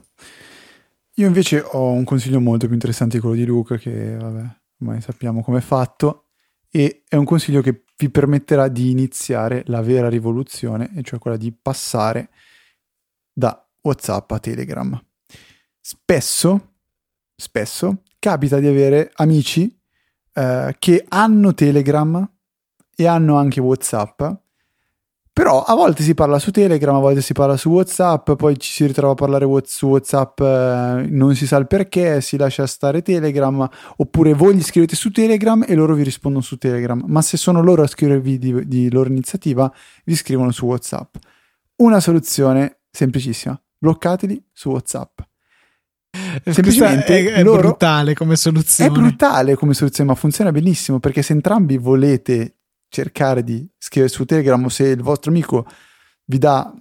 [1.19, 5.01] io invece ho un consiglio molto più interessante di quello di Luca, che vabbè, ormai
[5.01, 6.27] sappiamo come è fatto,
[6.69, 11.39] e è un consiglio che vi permetterà di iniziare la vera rivoluzione, e cioè quella
[11.39, 12.31] di passare
[13.33, 15.05] da WhatsApp a Telegram.
[15.81, 16.75] Spesso,
[17.35, 19.75] spesso capita di avere amici
[20.35, 22.31] eh, che hanno Telegram
[22.95, 24.23] e hanno anche WhatsApp
[25.37, 28.73] però a volte si parla su Telegram, a volte si parla su WhatsApp, poi ci
[28.73, 33.03] si ritrova a parlare su WhatsApp, eh, non si sa il perché, si lascia stare
[33.03, 37.05] Telegram, oppure voi gli scrivete su Telegram e loro vi rispondono su Telegram.
[37.07, 39.71] Ma se sono loro a scrivervi di, di loro iniziativa,
[40.07, 41.17] vi scrivono su WhatsApp.
[41.83, 45.19] Una soluzione semplicissima: bloccateli su WhatsApp.
[46.45, 48.91] Semplicemente è, è brutale come soluzione.
[48.91, 52.56] È brutale come soluzione, ma funziona benissimo perché se entrambi volete
[52.89, 55.67] cercare di scrivere su Telegram o se il vostro amico
[56.25, 56.73] vi dà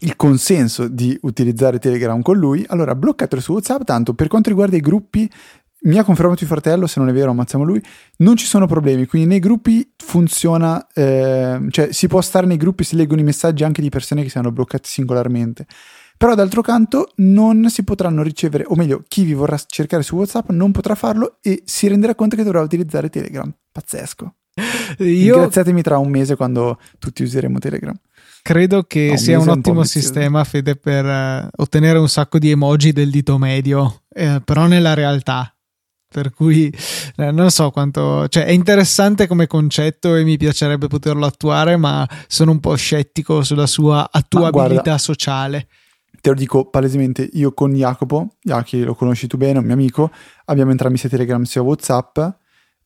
[0.00, 3.82] il consenso di utilizzare Telegram con lui, allora bloccatelo su WhatsApp.
[3.84, 5.30] Tanto per quanto riguarda i gruppi,
[5.84, 7.82] mi ha confermato il fratello, se non è vero ammazziamo lui,
[8.18, 12.84] non ci sono problemi, quindi nei gruppi funziona, eh, cioè si può stare nei gruppi,
[12.84, 15.66] si leggono i messaggi anche di persone che si hanno bloccate singolarmente.
[16.16, 20.50] Però d'altro canto non si potranno ricevere, o meglio, chi vi vorrà cercare su WhatsApp
[20.50, 23.52] non potrà farlo e si renderà conto che dovrà utilizzare Telegram.
[23.72, 24.34] Pazzesco.
[24.98, 25.34] Io...
[25.34, 27.96] Ringraziatemi tra un mese quando tutti useremo Telegram.
[28.42, 32.50] Credo che no, sia un ottimo un sistema, Fede, per uh, ottenere un sacco di
[32.50, 35.54] emoji del dito medio, eh, però nella realtà.
[36.12, 36.70] Per cui
[37.16, 38.28] eh, non so quanto.
[38.28, 43.42] cioè, è interessante come concetto e mi piacerebbe poterlo attuare, ma sono un po' scettico
[43.42, 45.68] sulla sua attuabilità guarda, sociale.
[46.20, 50.10] Te lo dico palesemente, io con Jacopo, Jaki lo conosci tu bene, un mio amico,
[50.44, 52.18] abbiamo entrambi sia Telegram sia WhatsApp.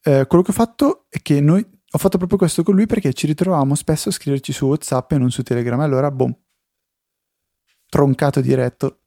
[0.07, 3.13] Eh, quello che ho fatto è che noi ho fatto proprio questo con lui perché
[3.13, 5.81] ci ritrovavamo spesso a scriverci su WhatsApp e non su Telegram.
[5.81, 6.33] Allora, boom,
[7.89, 9.01] troncato diretto.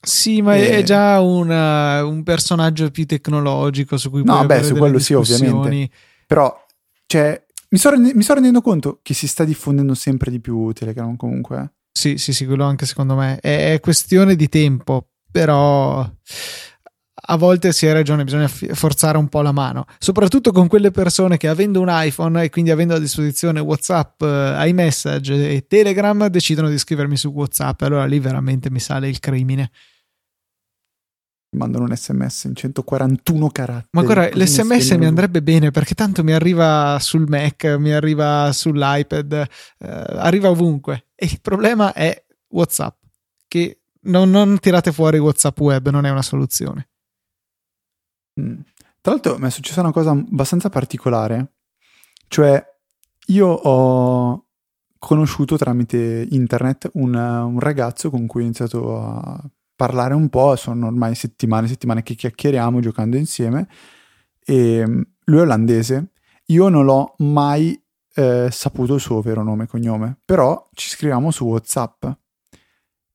[0.00, 0.78] Sì, ma e...
[0.78, 5.90] è già una, un personaggio più tecnologico su cui no, beh, su quello sì, ovviamente.
[6.26, 6.66] Però,
[7.04, 10.72] cioè, mi sto, rende- mi sto, rendendo conto che si sta diffondendo sempre di più
[10.72, 11.60] Telegram comunque.
[11.60, 11.70] Eh.
[11.92, 13.38] Sì, sì, sì, quello anche secondo me.
[13.40, 16.10] È, è questione di tempo, però
[17.30, 21.36] a volte si ha ragione, bisogna forzare un po' la mano, soprattutto con quelle persone
[21.36, 26.68] che avendo un iPhone e quindi avendo a disposizione WhatsApp, eh, iMessage e Telegram decidono
[26.68, 29.70] di scrivermi su WhatsApp, allora lì veramente mi sale il crimine.
[31.56, 33.88] Mandano un sms in 141 caratteri.
[33.92, 39.32] Ma guarda, l'sms mi andrebbe bene perché tanto mi arriva sul Mac, mi arriva sull'iPad,
[39.32, 39.46] eh,
[39.78, 41.06] arriva ovunque.
[41.14, 42.96] E il problema è WhatsApp,
[43.46, 46.89] che non, non tirate fuori WhatsApp web, non è una soluzione.
[48.40, 48.60] Mm.
[49.00, 51.52] Tra l'altro mi è successa una cosa abbastanza particolare,
[52.28, 52.62] cioè
[53.26, 54.44] io ho
[54.98, 59.42] conosciuto tramite internet un, un, ragazzo con cui ho iniziato a
[59.74, 63.66] parlare un po', sono ormai settimane e settimane che chiacchieriamo giocando insieme
[64.44, 66.12] e mm, lui è olandese,
[66.46, 67.80] io non l'ho mai
[68.14, 72.06] eh, saputo il suo vero nome e cognome, però ci scriviamo su Whatsapp.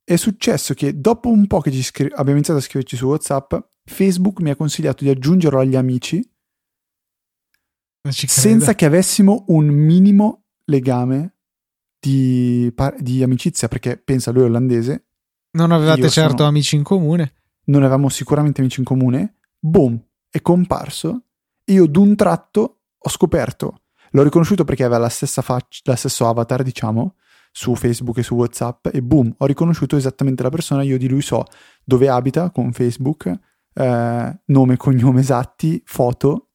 [0.02, 3.54] È successo che dopo un po' che scri- abbiamo iniziato a scriverci su Whatsapp,
[3.86, 6.28] Facebook mi ha consigliato di aggiungerlo agli amici
[8.10, 11.36] senza che avessimo un minimo legame
[11.98, 15.06] di, di, amicizia, perché pensa lui è olandese.
[15.52, 16.48] Non avevate certo sono...
[16.48, 17.32] amici in comune.
[17.64, 19.38] Non avevamo sicuramente amici in comune.
[19.58, 21.24] Boom, è comparso.
[21.64, 26.62] Io d'un tratto ho scoperto, l'ho riconosciuto perché aveva la stessa faccia, lo stesso avatar,
[26.62, 27.14] diciamo,
[27.50, 31.22] su Facebook e su WhatsApp e boom, ho riconosciuto esattamente la persona, io di lui
[31.22, 31.44] so
[31.84, 33.32] dove abita con Facebook,
[33.76, 36.48] eh, nome, cognome esatti, foto.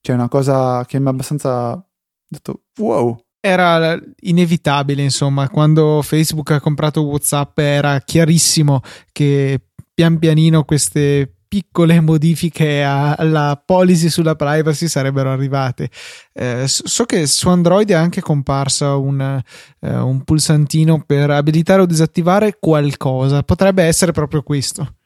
[0.00, 1.84] Cioè una cosa che mi ha abbastanza
[2.26, 3.18] detto wow.
[3.40, 8.80] Era inevitabile, insomma, quando Facebook ha comprato WhatsApp era chiarissimo
[9.12, 9.60] che
[9.94, 15.88] pian pianino queste piccole modifiche alla policy sulla privacy sarebbero arrivate.
[16.32, 21.86] Eh, so che su Android è anche comparsa un, eh, un pulsantino per abilitare o
[21.86, 23.42] disattivare qualcosa.
[23.42, 24.97] Potrebbe essere proprio questo.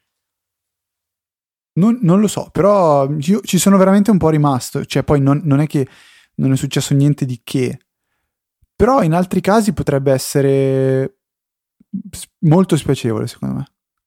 [1.75, 4.85] Non, non, lo so, però io ci sono veramente un po' rimasto.
[4.85, 5.87] Cioè, poi non, non, è che
[6.37, 7.79] non è successo niente di che.
[8.75, 11.19] Però in altri casi potrebbe essere
[12.41, 13.67] molto spiacevole, secondo me.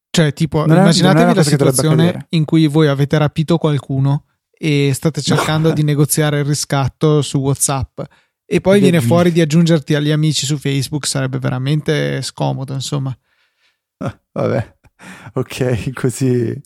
[0.10, 5.70] Cioè, tipo, non immaginatevi la situazione in cui voi avete rapito qualcuno e state cercando
[5.70, 5.74] no.
[5.74, 8.00] di negoziare il riscatto su WhatsApp
[8.46, 13.16] e poi viene fuori di aggiungerti agli amici su Facebook, sarebbe veramente scomodo, insomma.
[13.98, 14.78] Ah, vabbè,
[15.34, 16.62] ok, così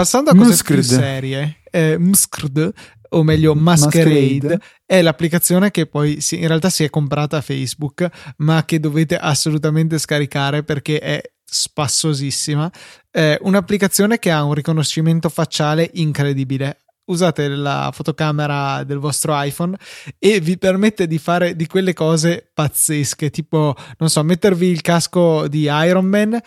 [0.00, 0.80] Passando a cose Muscred.
[0.80, 2.72] più serie, eh, Muscred,
[3.10, 7.42] o meglio Masquerade, Masquerade, è l'applicazione che poi si, in realtà si è comprata a
[7.42, 8.08] Facebook,
[8.38, 12.72] ma che dovete assolutamente scaricare perché è spassosissima.
[13.10, 16.78] È un'applicazione che ha un riconoscimento facciale incredibile.
[17.10, 19.76] Usate la fotocamera del vostro iPhone
[20.18, 25.46] e vi permette di fare di quelle cose pazzesche, tipo, non so, mettervi il casco
[25.46, 26.40] di Iron Man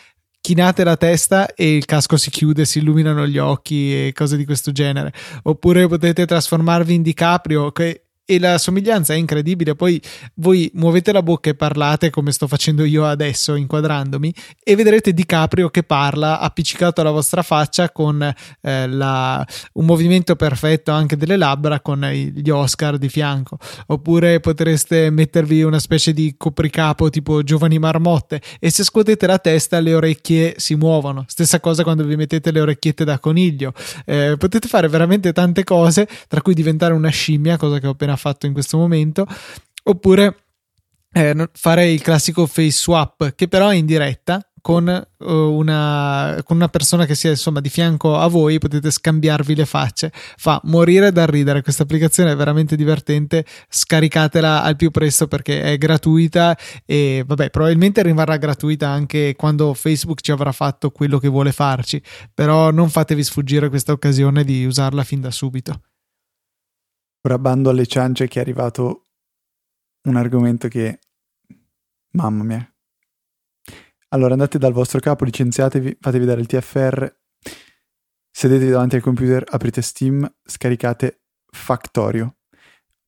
[0.44, 4.44] chinate la testa e il casco si chiude, si illuminano gli occhi e cose di
[4.44, 5.14] questo genere.
[5.44, 9.76] Oppure potete trasformarvi in DiCaprio che e la somiglianza è incredibile.
[9.76, 10.02] Poi
[10.36, 14.34] voi muovete la bocca e parlate come sto facendo io adesso, inquadrandomi,
[14.64, 20.92] e vedrete DiCaprio che parla appiccicato alla vostra faccia con eh, la, un movimento perfetto
[20.92, 23.58] anche delle labbra con gli Oscar di fianco.
[23.88, 29.80] Oppure potreste mettervi una specie di copricapo tipo giovani marmotte e se scuotete la testa
[29.80, 31.26] le orecchie si muovono.
[31.28, 33.74] Stessa cosa quando vi mettete le orecchiette da coniglio.
[34.06, 38.13] Eh, potete fare veramente tante cose, tra cui diventare una scimmia, cosa che ho appena
[38.16, 39.26] fatto in questo momento,
[39.84, 40.46] oppure
[41.12, 46.56] eh, fare il classico face swap, che però è in diretta, con, uh, una, con
[46.56, 50.10] una persona che sia insomma di fianco a voi, potete scambiarvi le facce.
[50.14, 51.62] Fa morire dal ridere.
[51.62, 53.46] Questa applicazione è veramente divertente.
[53.68, 60.22] Scaricatela al più presto perché è gratuita e vabbè, probabilmente rimarrà gratuita anche quando Facebook
[60.22, 62.02] ci avrà fatto quello che vuole farci.
[62.34, 65.82] Però non fatevi sfuggire questa occasione di usarla fin da subito.
[67.26, 69.04] Ora bando alle ciance che è arrivato
[70.04, 71.00] un argomento che
[72.12, 72.74] mamma mia
[74.14, 77.14] allora andate dal vostro capo, licenziatevi, fatevi dare il TFR,
[78.32, 82.36] sedetevi davanti al computer, aprite Steam, scaricate Factorio.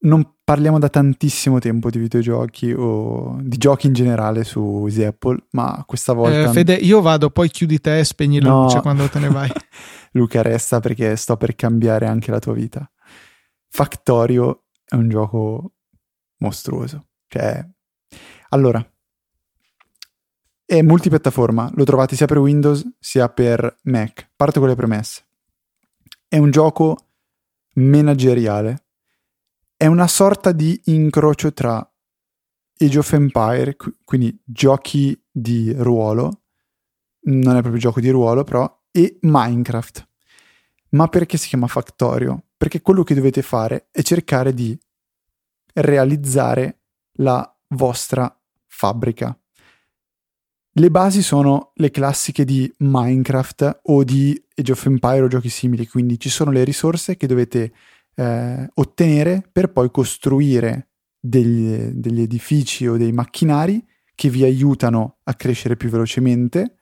[0.06, 5.45] Non parliamo da tantissimo tempo di videogiochi o di giochi in generale su Easy Apple,
[5.51, 6.49] ma questa volta...
[6.49, 8.63] Eh, Fede, io vado, poi chiudi te e spegni la no.
[8.63, 9.51] luce quando te ne vai.
[10.13, 12.89] Luca, resta perché sto per cambiare anche la tua vita.
[13.69, 15.73] Factorio è un gioco
[16.38, 17.08] mostruoso.
[17.28, 17.67] Cioè,
[18.49, 18.86] allora,
[20.65, 24.32] è multipiattaforma, lo trovate sia per Windows sia per Mac.
[24.36, 25.25] Parto con le premesse.
[26.28, 27.10] È un gioco
[27.75, 28.86] manageriale.
[29.78, 31.88] È una sorta di incrocio tra
[32.78, 36.43] Age of Empire, quindi giochi di ruolo,
[37.23, 40.08] non è proprio gioco di ruolo però, e Minecraft.
[40.89, 42.44] Ma perché si chiama Factorio?
[42.58, 44.78] Perché quello che dovete fare è cercare di
[45.74, 46.80] realizzare
[47.18, 48.34] la vostra
[48.68, 49.38] fabbrica.
[50.78, 55.88] Le basi sono le classiche di Minecraft o di Age of Empire o giochi simili,
[55.88, 57.72] quindi ci sono le risorse che dovete
[58.15, 65.34] eh, ottenere per poi costruire degli, degli edifici o dei macchinari che vi aiutano a
[65.34, 66.78] crescere più velocemente,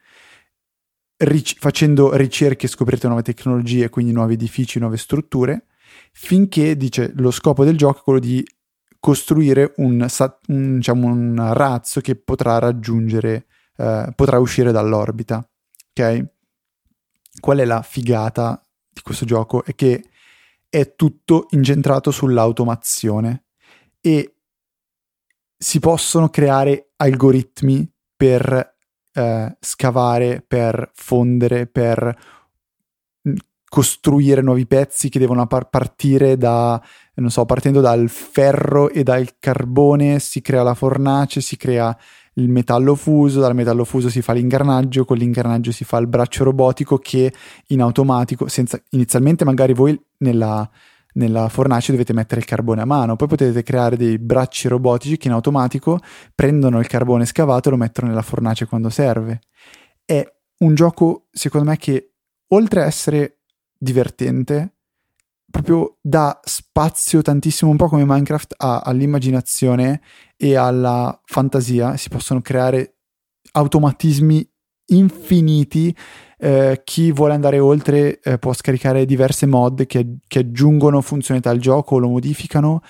[1.24, 5.66] ric- facendo ricerche scoprirete nuove tecnologie, quindi nuovi edifici, nuove strutture,
[6.12, 8.46] finché dice lo scopo del gioco è quello di
[9.00, 10.06] costruire un,
[10.48, 15.48] un, diciamo, un razzo che potrà raggiungere eh, potrà uscire dall'orbita.
[15.90, 16.26] Ok?
[17.40, 19.64] Qual è la figata di questo gioco?
[19.66, 20.10] È che
[20.70, 23.46] è tutto incentrato sull'automazione
[24.00, 24.36] e
[25.58, 28.73] si possono creare algoritmi per
[29.14, 32.18] eh, scavare, per fondere, per
[33.28, 33.36] mm,
[33.68, 36.82] costruire nuovi pezzi che devono par- partire da,
[37.16, 41.96] non so, partendo dal ferro e dal carbone, si crea la fornace, si crea
[42.36, 46.44] il metallo fuso, dal metallo fuso si fa l'ingranaggio, con l'ingranaggio si fa il braccio
[46.44, 47.32] robotico che
[47.68, 50.68] in automatico, senza, inizialmente magari voi nella,
[51.14, 55.28] nella fornace dovete mettere il carbone a mano, poi potete creare dei bracci robotici che
[55.28, 56.00] in automatico
[56.34, 59.42] prendono il carbone scavato e lo mettono nella fornace quando serve.
[60.06, 60.26] È
[60.60, 62.14] un gioco, secondo me, che
[62.48, 63.40] oltre a essere
[63.78, 64.76] divertente,
[65.50, 70.02] proprio dà spazio tantissimo, un po' come Minecraft, a, all'immaginazione
[70.36, 71.96] e alla fantasia.
[71.98, 72.96] Si possono creare
[73.52, 74.50] automatismi
[74.88, 75.96] infiniti.
[76.38, 81.60] Eh, chi vuole andare oltre eh, può scaricare diverse mod che, che aggiungono funzionalità al
[81.60, 82.82] gioco o lo modificano.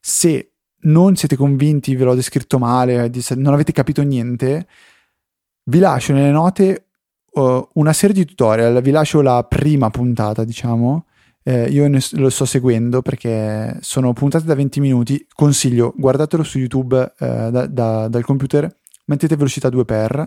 [0.00, 4.66] Se non siete convinti, ve l'ho descritto male, non avete capito niente,
[5.64, 6.86] vi lascio nelle note
[7.32, 8.80] uh, una serie di tutorial.
[8.82, 11.06] Vi lascio la prima puntata, diciamo,
[11.42, 15.26] eh, io ne, lo sto seguendo perché sono puntate da 20 minuti.
[15.34, 18.70] Consiglio, guardatelo su YouTube eh, da, da, dal computer,
[19.06, 20.24] mettete velocità 2x,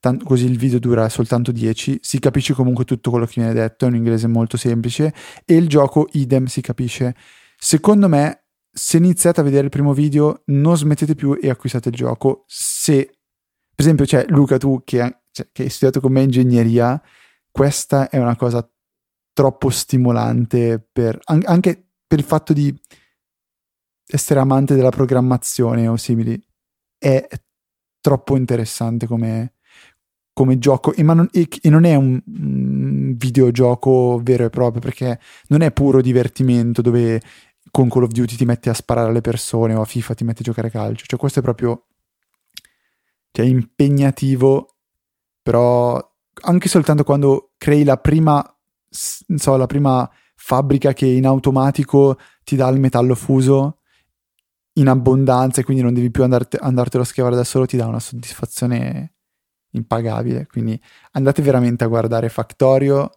[0.00, 1.98] tant- così il video dura soltanto 10.
[2.02, 5.14] Si capisce comunque tutto quello che viene detto, è un inglese molto semplice.
[5.44, 7.14] E il gioco, idem, si capisce.
[7.56, 11.94] Secondo me, se iniziate a vedere il primo video, non smettete più e acquistate il
[11.94, 12.44] gioco.
[12.46, 17.00] Se, per esempio, c'è Luca, tu che, cioè, che hai studiato con me ingegneria,
[17.50, 18.68] questa è una cosa
[19.32, 22.76] troppo stimolante per, anche per il fatto di
[24.06, 26.40] essere amante della programmazione o simili.
[26.96, 27.26] È
[28.00, 29.54] troppo interessante come,
[30.38, 35.18] come gioco e, non, e, e, non è un, un videogioco vero e proprio perché
[35.48, 37.20] non è puro divertimento dove
[37.72, 40.42] con Call of Duty ti metti a sparare alle persone o a FIFA ti metti
[40.42, 41.06] a giocare a calcio.
[41.08, 41.86] Cioè questo è proprio
[43.32, 44.76] cioè, impegnativo,
[45.42, 46.00] però
[46.42, 48.40] anche soltanto quando crei la prima
[48.88, 53.78] so, la prima fabbrica che in automatico ti dà il metallo fuso
[54.74, 57.86] in abbondanza e quindi non devi più andarte, andartelo a schiavare da solo, ti dà
[57.86, 59.14] una soddisfazione
[59.70, 60.46] impagabile.
[60.46, 60.80] Quindi
[61.12, 63.10] andate veramente a guardare Factorio.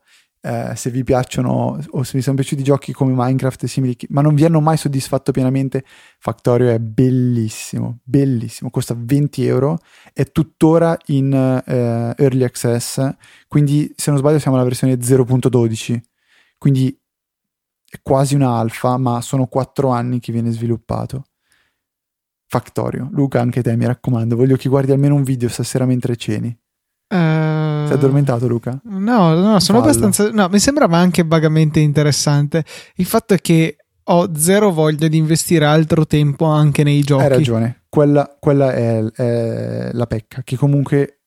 [0.43, 4.22] Eh, se vi piacciono o se vi sono piaciuti giochi come Minecraft e simili, ma
[4.22, 5.84] non vi hanno mai soddisfatto pienamente,
[6.18, 9.78] Factorio è bellissimo, bellissimo, costa 20 euro,
[10.14, 13.08] è tuttora in eh, early access,
[13.47, 16.02] quindi se non sbaglio siamo alla versione 0.12,
[16.58, 16.99] quindi
[17.88, 21.26] è quasi una alfa, ma sono 4 anni che viene sviluppato.
[22.52, 23.08] Factorio.
[23.14, 26.49] Luca, anche te, mi raccomando, voglio che guardi almeno un video stasera mentre ceni.
[26.49, 28.78] Uh, Sei addormentato, Luca?
[28.84, 29.89] No, no, sono Fallo.
[29.89, 30.30] abbastanza.
[30.32, 32.66] No, mi sembrava anche vagamente interessante.
[32.95, 37.24] Il fatto è che ho zero voglia di investire altro tempo anche nei giochi.
[37.24, 41.22] Hai ragione, quella, quella è, è la pecca, che comunque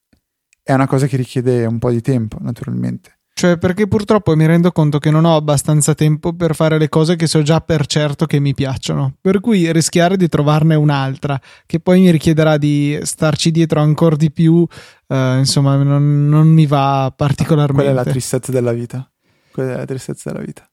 [0.63, 3.14] è una cosa che richiede un po' di tempo, naturalmente.
[3.37, 7.17] Cioè, perché purtroppo mi rendo conto che non ho abbastanza tempo per fare le cose
[7.17, 9.17] che so già per certo che mi piacciono.
[9.21, 14.31] Per cui rischiare di trovarne un'altra, che poi mi richiederà di starci dietro ancora di
[14.31, 14.65] più,
[15.09, 17.83] eh, insomma, non, non, mi va particolarmente.
[17.83, 19.11] Quella è la tristezza della vita.
[19.51, 20.69] Quella è la tristezza della vita.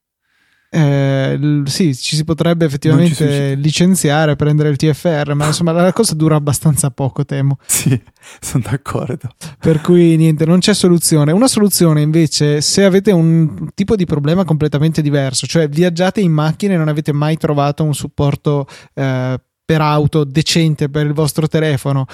[0.74, 6.36] Eh, sì, ci si potrebbe effettivamente licenziare, prendere il TFR, ma insomma la cosa dura
[6.36, 7.58] abbastanza poco, temo.
[7.68, 8.00] Sì,
[8.40, 9.30] sono d'accordo.
[9.60, 11.34] Per cui niente, non c'è soluzione.
[11.34, 16.76] Una soluzione invece, se avete un tipo di problema completamente diverso, cioè viaggiate in macchina
[16.76, 22.06] e non avete mai trovato un supporto eh, per auto decente per il vostro telefono,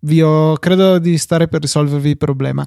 [0.00, 2.66] vi ho, credo di stare per risolvervi il problema.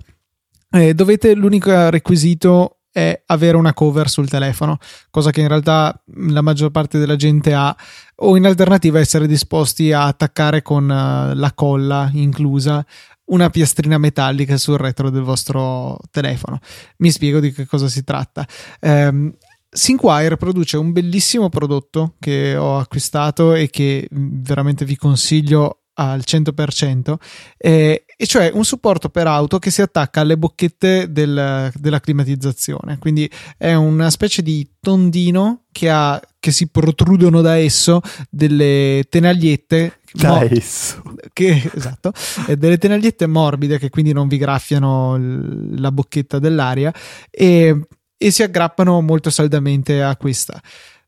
[0.71, 4.77] Eh, dovete, l'unico requisito è avere una cover sul telefono,
[5.09, 7.75] cosa che in realtà la maggior parte della gente ha,
[8.17, 12.85] o in alternativa essere disposti a attaccare con uh, la colla inclusa
[13.25, 16.59] una piastrina metallica sul retro del vostro telefono.
[16.97, 18.45] Mi spiego di che cosa si tratta.
[18.81, 19.33] Um,
[19.69, 27.15] Sinquire produce un bellissimo prodotto che ho acquistato e che veramente vi consiglio al 100%,
[27.57, 32.97] eh, e cioè un supporto per auto che si attacca alle bocchette del, della climatizzazione.
[32.99, 39.99] Quindi è una specie di tondino che, ha, che si protrudono da esso delle tenagliette.
[40.13, 41.01] Da mo- esso.
[41.31, 42.11] Che, esatto,
[42.55, 46.93] delle tenagliette morbide che quindi non vi graffiano l- la bocchetta dell'aria
[47.29, 47.87] e,
[48.17, 50.61] e si aggrappano molto saldamente a questa.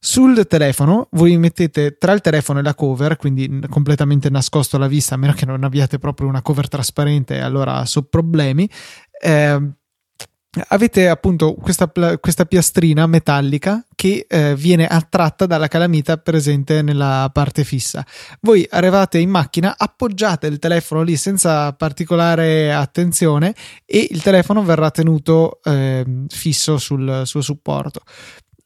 [0.06, 5.16] Sul telefono voi mettete tra il telefono e la cover, quindi completamente nascosto alla vista,
[5.16, 8.70] a meno che non abbiate proprio una cover trasparente, allora so problemi.
[9.20, 9.60] Eh,
[10.68, 17.64] avete appunto questa, questa, piastrina metallica che eh, viene attratta dalla calamita presente nella parte
[17.64, 18.06] fissa.
[18.42, 24.92] Voi arrivate in macchina, appoggiate il telefono lì senza particolare attenzione e il telefono verrà
[24.92, 28.02] tenuto eh, fisso sul suo supporto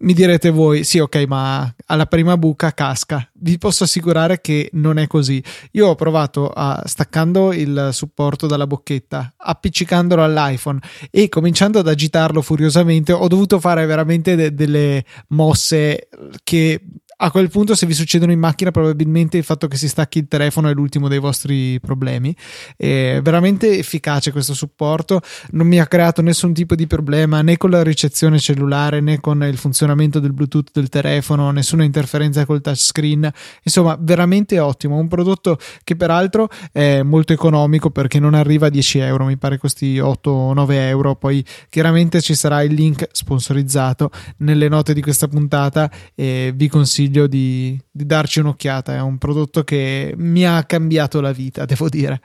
[0.01, 3.27] mi direte voi, sì, ok, ma alla prima buca casca.
[3.33, 5.43] Vi posso assicurare che non è così.
[5.71, 10.79] Io ho provato a staccando il supporto dalla bocchetta, appiccicandolo all'iPhone
[11.11, 16.07] e cominciando ad agitarlo furiosamente, ho dovuto fare veramente de- delle mosse
[16.43, 16.81] che
[17.22, 20.28] a quel punto se vi succedono in macchina probabilmente il fatto che si stacchi il
[20.28, 22.34] telefono è l'ultimo dei vostri problemi.
[22.78, 25.20] È veramente efficace questo supporto.
[25.51, 29.43] Non mi ha creato nessun tipo di problema né con la ricezione cellulare né con
[29.43, 33.30] il funzionamento del bluetooth del telefono nessuna interferenza col touchscreen.
[33.63, 34.95] Insomma veramente ottimo.
[34.95, 39.57] Un prodotto che peraltro è molto economico perché non arriva a 10 euro mi pare
[39.57, 41.15] costi 8 o 9 euro.
[41.15, 47.07] Poi chiaramente ci sarà il link sponsorizzato nelle note di questa puntata e vi consiglio
[47.10, 48.95] consiglio di, di darci un'occhiata.
[48.95, 52.22] È un prodotto che mi ha cambiato la vita, devo dire.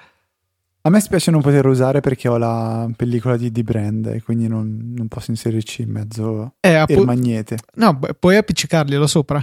[0.82, 4.49] A me spiace non poterlo usare perché ho la pellicola di, di brand e quindi
[4.49, 7.57] non, non, posso inserirci in mezzo eh, appu- il magnete.
[7.76, 9.43] No, puoi appiccicarglielo sopra.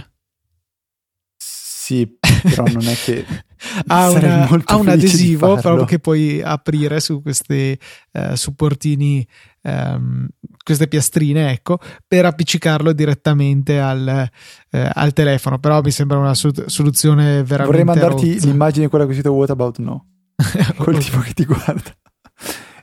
[1.36, 3.26] Sì, però non è che
[3.88, 7.76] ha, una, ha un adesivo proprio che puoi aprire su questi
[8.12, 9.26] uh, supportini,
[9.62, 10.28] um,
[10.62, 14.30] queste piastrine, ecco, per appiccicarlo direttamente al,
[14.70, 15.58] uh, al telefono.
[15.58, 17.64] Però mi sembra una soluzione veramente.
[17.64, 18.46] Vorrei mandarti rozza.
[18.46, 20.06] l'immagine quella che è uscita What About No.
[20.76, 21.94] Quel tipo che ti guarda.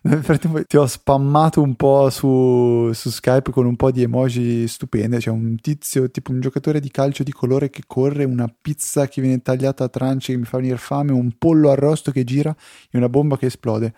[0.01, 4.65] Nel frattempo ti ho spammato un po' su, su, Skype con un po' di emoji
[4.65, 5.17] stupende.
[5.17, 9.19] C'è un tizio, tipo un giocatore di calcio di colore che corre, una pizza che
[9.19, 12.55] viene tagliata a tranci che mi fa venire fame, un pollo arrosto che gira
[12.89, 13.93] e una bomba che esplode.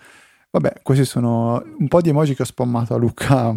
[0.51, 3.55] Vabbè, questi sono un po' di emoji che ho spammato a Luca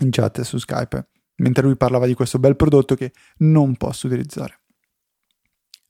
[0.00, 4.60] in chat su Skype, mentre lui parlava di questo bel prodotto che non posso utilizzare.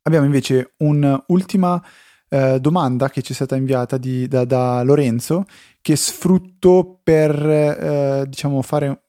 [0.02, 1.82] Abbiamo invece un'ultima
[2.28, 5.44] eh, domanda che ci è stata inviata di, da, da, Lorenzo
[5.80, 9.04] che sfrutto per eh, diciamo fare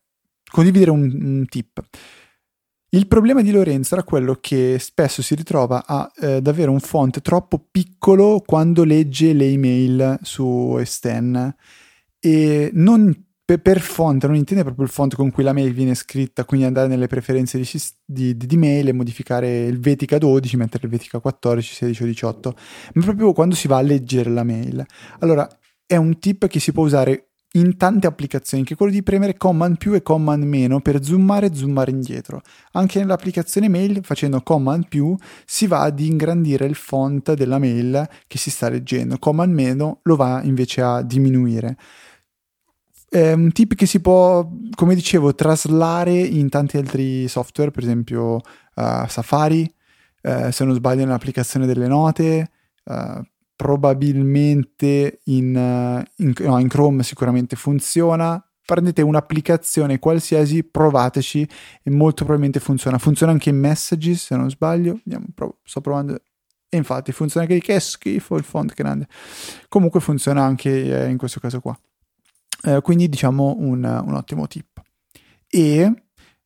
[0.50, 1.80] condividere un, un, tip.
[2.94, 6.82] Il problema di Lorenzo era quello che spesso si ritrova a, eh, ad avere un
[6.82, 11.56] font troppo piccolo quando legge le email su Esten
[12.20, 16.44] e non per, font non intende proprio il font con cui la mail viene scritta,
[16.44, 17.70] quindi andare nelle preferenze di,
[18.06, 22.06] di, di, di mail e modificare il Vetica 12, mettere il Vetica 14, 16 o
[22.06, 22.56] 18,
[22.96, 24.86] ma proprio quando si va a leggere la mail.
[25.20, 25.48] Allora,
[25.86, 29.36] è un tip che si può usare in tante applicazioni, che è quello di premere
[29.36, 32.42] Command più e Command meno per zoomare e zoomare indietro.
[32.74, 38.38] Anche nell'applicazione mail, facendo Command più, si va ad ingrandire il font della mail che
[38.38, 39.18] si sta leggendo.
[39.18, 41.78] Command meno lo va invece a diminuire.
[43.10, 48.36] È un tip che si può, come dicevo, traslare in tanti altri software, per esempio
[48.36, 49.70] uh, Safari,
[50.22, 52.50] uh, se non sbaglio nell'applicazione delle note,
[52.86, 53.22] uh,
[53.62, 58.44] probabilmente in, in, no, in Chrome sicuramente funziona.
[58.66, 61.48] Prendete un'applicazione qualsiasi, provateci
[61.84, 62.98] e molto probabilmente funziona.
[62.98, 65.00] Funziona anche in Messages, se non sbaglio.
[65.06, 66.20] Andiamo, provo, sto provando.
[66.70, 69.08] E infatti funziona anche che schifo il font grande.
[69.68, 71.80] Comunque funziona anche eh, in questo caso qua.
[72.64, 74.82] Eh, quindi diciamo un, un, ottimo tip.
[75.48, 76.04] E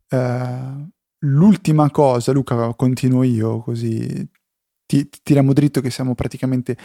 [0.09, 0.89] eh,
[1.19, 4.27] l'ultima cosa, Luca, continuo io così
[4.95, 6.77] ti, ti tiriamo dritto che siamo praticamente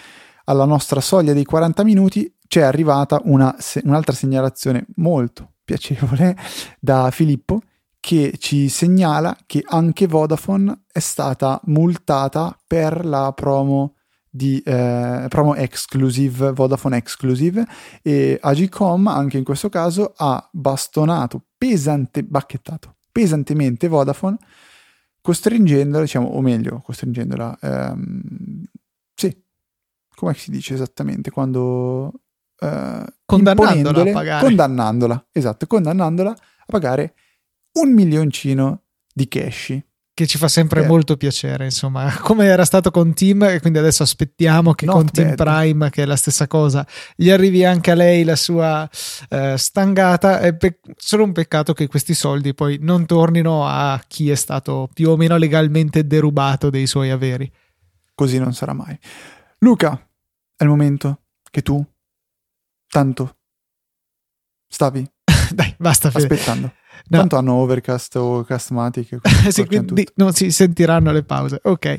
[0.45, 3.55] alla nostra soglia dei 40 minuti, c'è arrivata una,
[3.85, 6.37] un'altra segnalazione molto piacevole
[6.81, 7.61] da Filippo
[8.01, 13.95] che ci segnala che anche Vodafone è stata multata per la promo
[14.33, 17.67] di eh, promo exclusive, Vodafone exclusive
[18.03, 24.39] e Agicom anche in questo caso ha bastonato pesante, bacchettato pesantemente Vodafone
[25.21, 28.65] costringendola, diciamo, o meglio, costringendola, ehm,
[29.15, 29.43] sì,
[30.15, 32.13] come si dice esattamente quando...
[32.59, 34.45] Eh, condannandola a pagare.
[34.45, 37.15] Condannandola, esatto, condannandola a pagare
[37.73, 39.79] un milioncino di cash
[40.21, 40.87] che ci fa sempre eh.
[40.87, 45.11] molto piacere, insomma, come era stato con Team e quindi adesso aspettiamo che Not con
[45.11, 48.87] Team Prime, che è la stessa cosa, gli arrivi anche a lei la sua
[49.31, 54.29] eh, stangata, è pe- solo un peccato che questi soldi poi non tornino a chi
[54.29, 57.51] è stato più o meno legalmente derubato dei suoi averi.
[58.15, 58.99] Così non sarà mai.
[59.61, 59.99] Luca,
[60.55, 61.83] è il momento che tu
[62.89, 63.39] tanto
[64.69, 65.11] stavi
[65.51, 66.25] Dai, basta Fede.
[66.25, 66.73] aspettando.
[67.11, 67.19] No.
[67.19, 69.19] Tanto hanno Overcast o Castmatic.
[69.51, 71.59] sì, quindi non si sentiranno le pause.
[71.65, 71.99] Ok.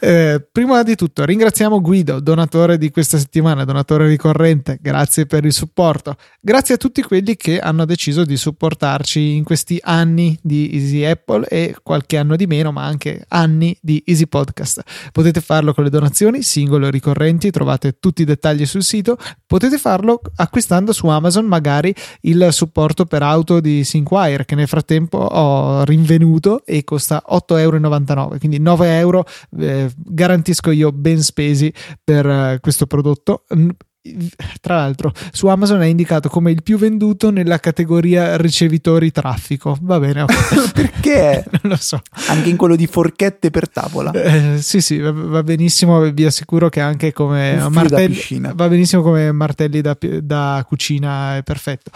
[0.00, 5.52] Eh, prima di tutto ringraziamo Guido, donatore di questa settimana, donatore ricorrente, grazie per il
[5.52, 6.16] supporto.
[6.40, 11.46] Grazie a tutti quelli che hanno deciso di supportarci in questi anni di Easy Apple
[11.46, 14.82] e qualche anno di meno, ma anche anni di Easy Podcast.
[15.12, 19.16] Potete farlo con le donazioni singole o ricorrenti, trovate tutti i dettagli sul sito.
[19.46, 25.18] Potete farlo acquistando su Amazon magari il supporto per auto di Sinquire che nel frattempo
[25.18, 29.24] ho rinvenuto e costa 8,99 euro, quindi 9 euro.
[29.58, 31.72] Eh, garantisco io ben spesi
[32.02, 33.44] per uh, questo prodotto
[34.60, 39.76] tra l'altro su Amazon è indicato come il più venduto nella categoria ricevitori traffico.
[39.80, 40.70] Va bene, okay.
[40.72, 41.44] perché?
[41.62, 42.00] non lo so.
[42.28, 44.10] Anche in quello di forchette per tavola.
[44.12, 46.00] Eh, sì, sì, va, va, benissimo.
[46.10, 51.36] Vi assicuro che anche come martelli va benissimo come martelli da, da, cucina.
[51.36, 51.90] È perfetto.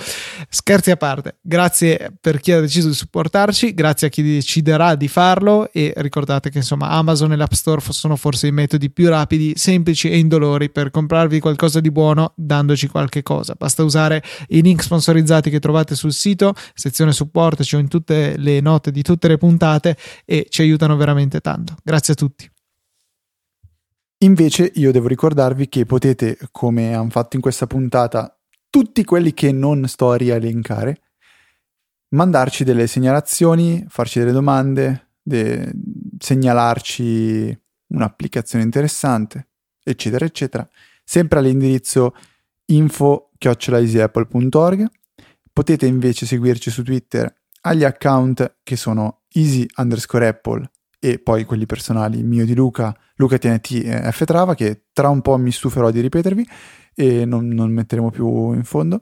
[0.48, 5.08] Scherzi a parte, grazie per chi ha deciso di supportarci, grazie a chi deciderà di
[5.08, 5.70] farlo.
[5.72, 10.11] E ricordate che insomma Amazon e l'App Store sono forse i metodi più rapidi, semplici
[10.11, 13.55] e indolori per comprarvi qualcosa di buono buono dandoci qualche cosa.
[13.59, 18.61] Basta usare i link sponsorizzati che trovate sul sito, sezione supportaci o in tutte le
[18.61, 21.76] note di tutte le puntate e ci aiutano veramente tanto.
[21.82, 22.51] Grazie a tutti.
[24.22, 28.34] Invece io devo ricordarvi che potete, come hanno fatto in questa puntata,
[28.70, 31.01] tutti quelli che non sto a rielencare,
[32.14, 35.70] mandarci delle segnalazioni, farci delle domande, de-
[36.18, 39.48] segnalarci un'applicazione interessante,
[39.82, 40.66] eccetera, eccetera
[41.11, 42.14] sempre all'indirizzo
[42.66, 44.86] info-easyapple.org.
[45.52, 51.66] Potete invece seguirci su Twitter agli account che sono easy underscore apple e poi quelli
[51.66, 55.90] personali mio di Luca, Luca TNT e F Trava, che tra un po' mi stuferò
[55.90, 56.48] di ripetervi
[56.94, 59.00] e non, non metteremo più in fondo.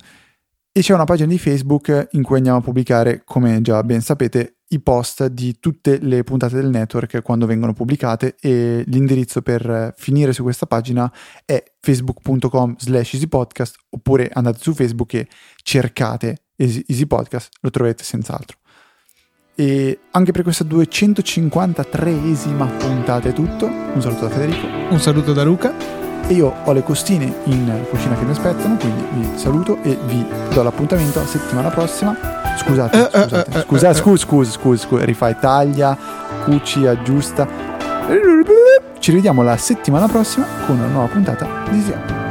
[0.78, 4.58] E c'è una pagina di Facebook in cui andiamo a pubblicare, come già ben sapete,
[4.68, 10.32] i post di tutte le puntate del network quando vengono pubblicate e l'indirizzo per finire
[10.32, 11.12] su questa pagina
[11.44, 15.26] è facebook.com slash easypodcast oppure andate su Facebook e
[15.64, 18.58] cercate Easy Podcast, lo troverete senz'altro.
[19.56, 23.66] E anche per questa 253esima puntata è tutto.
[23.66, 24.64] Un saluto da Federico.
[24.90, 26.07] Un saluto da Luca.
[26.28, 30.24] E io ho le costine in cucina che mi aspettano, quindi vi saluto e vi
[30.52, 32.14] do l'appuntamento la settimana prossima.
[32.58, 35.96] Scusate, Eh, eh, scusate, eh, scusa, eh, scusa, scusa, scusa, scusa, rifai taglia,
[36.44, 37.46] cuci, aggiusta.
[38.98, 42.27] Ci rivediamo la settimana prossima con una nuova puntata di Zio.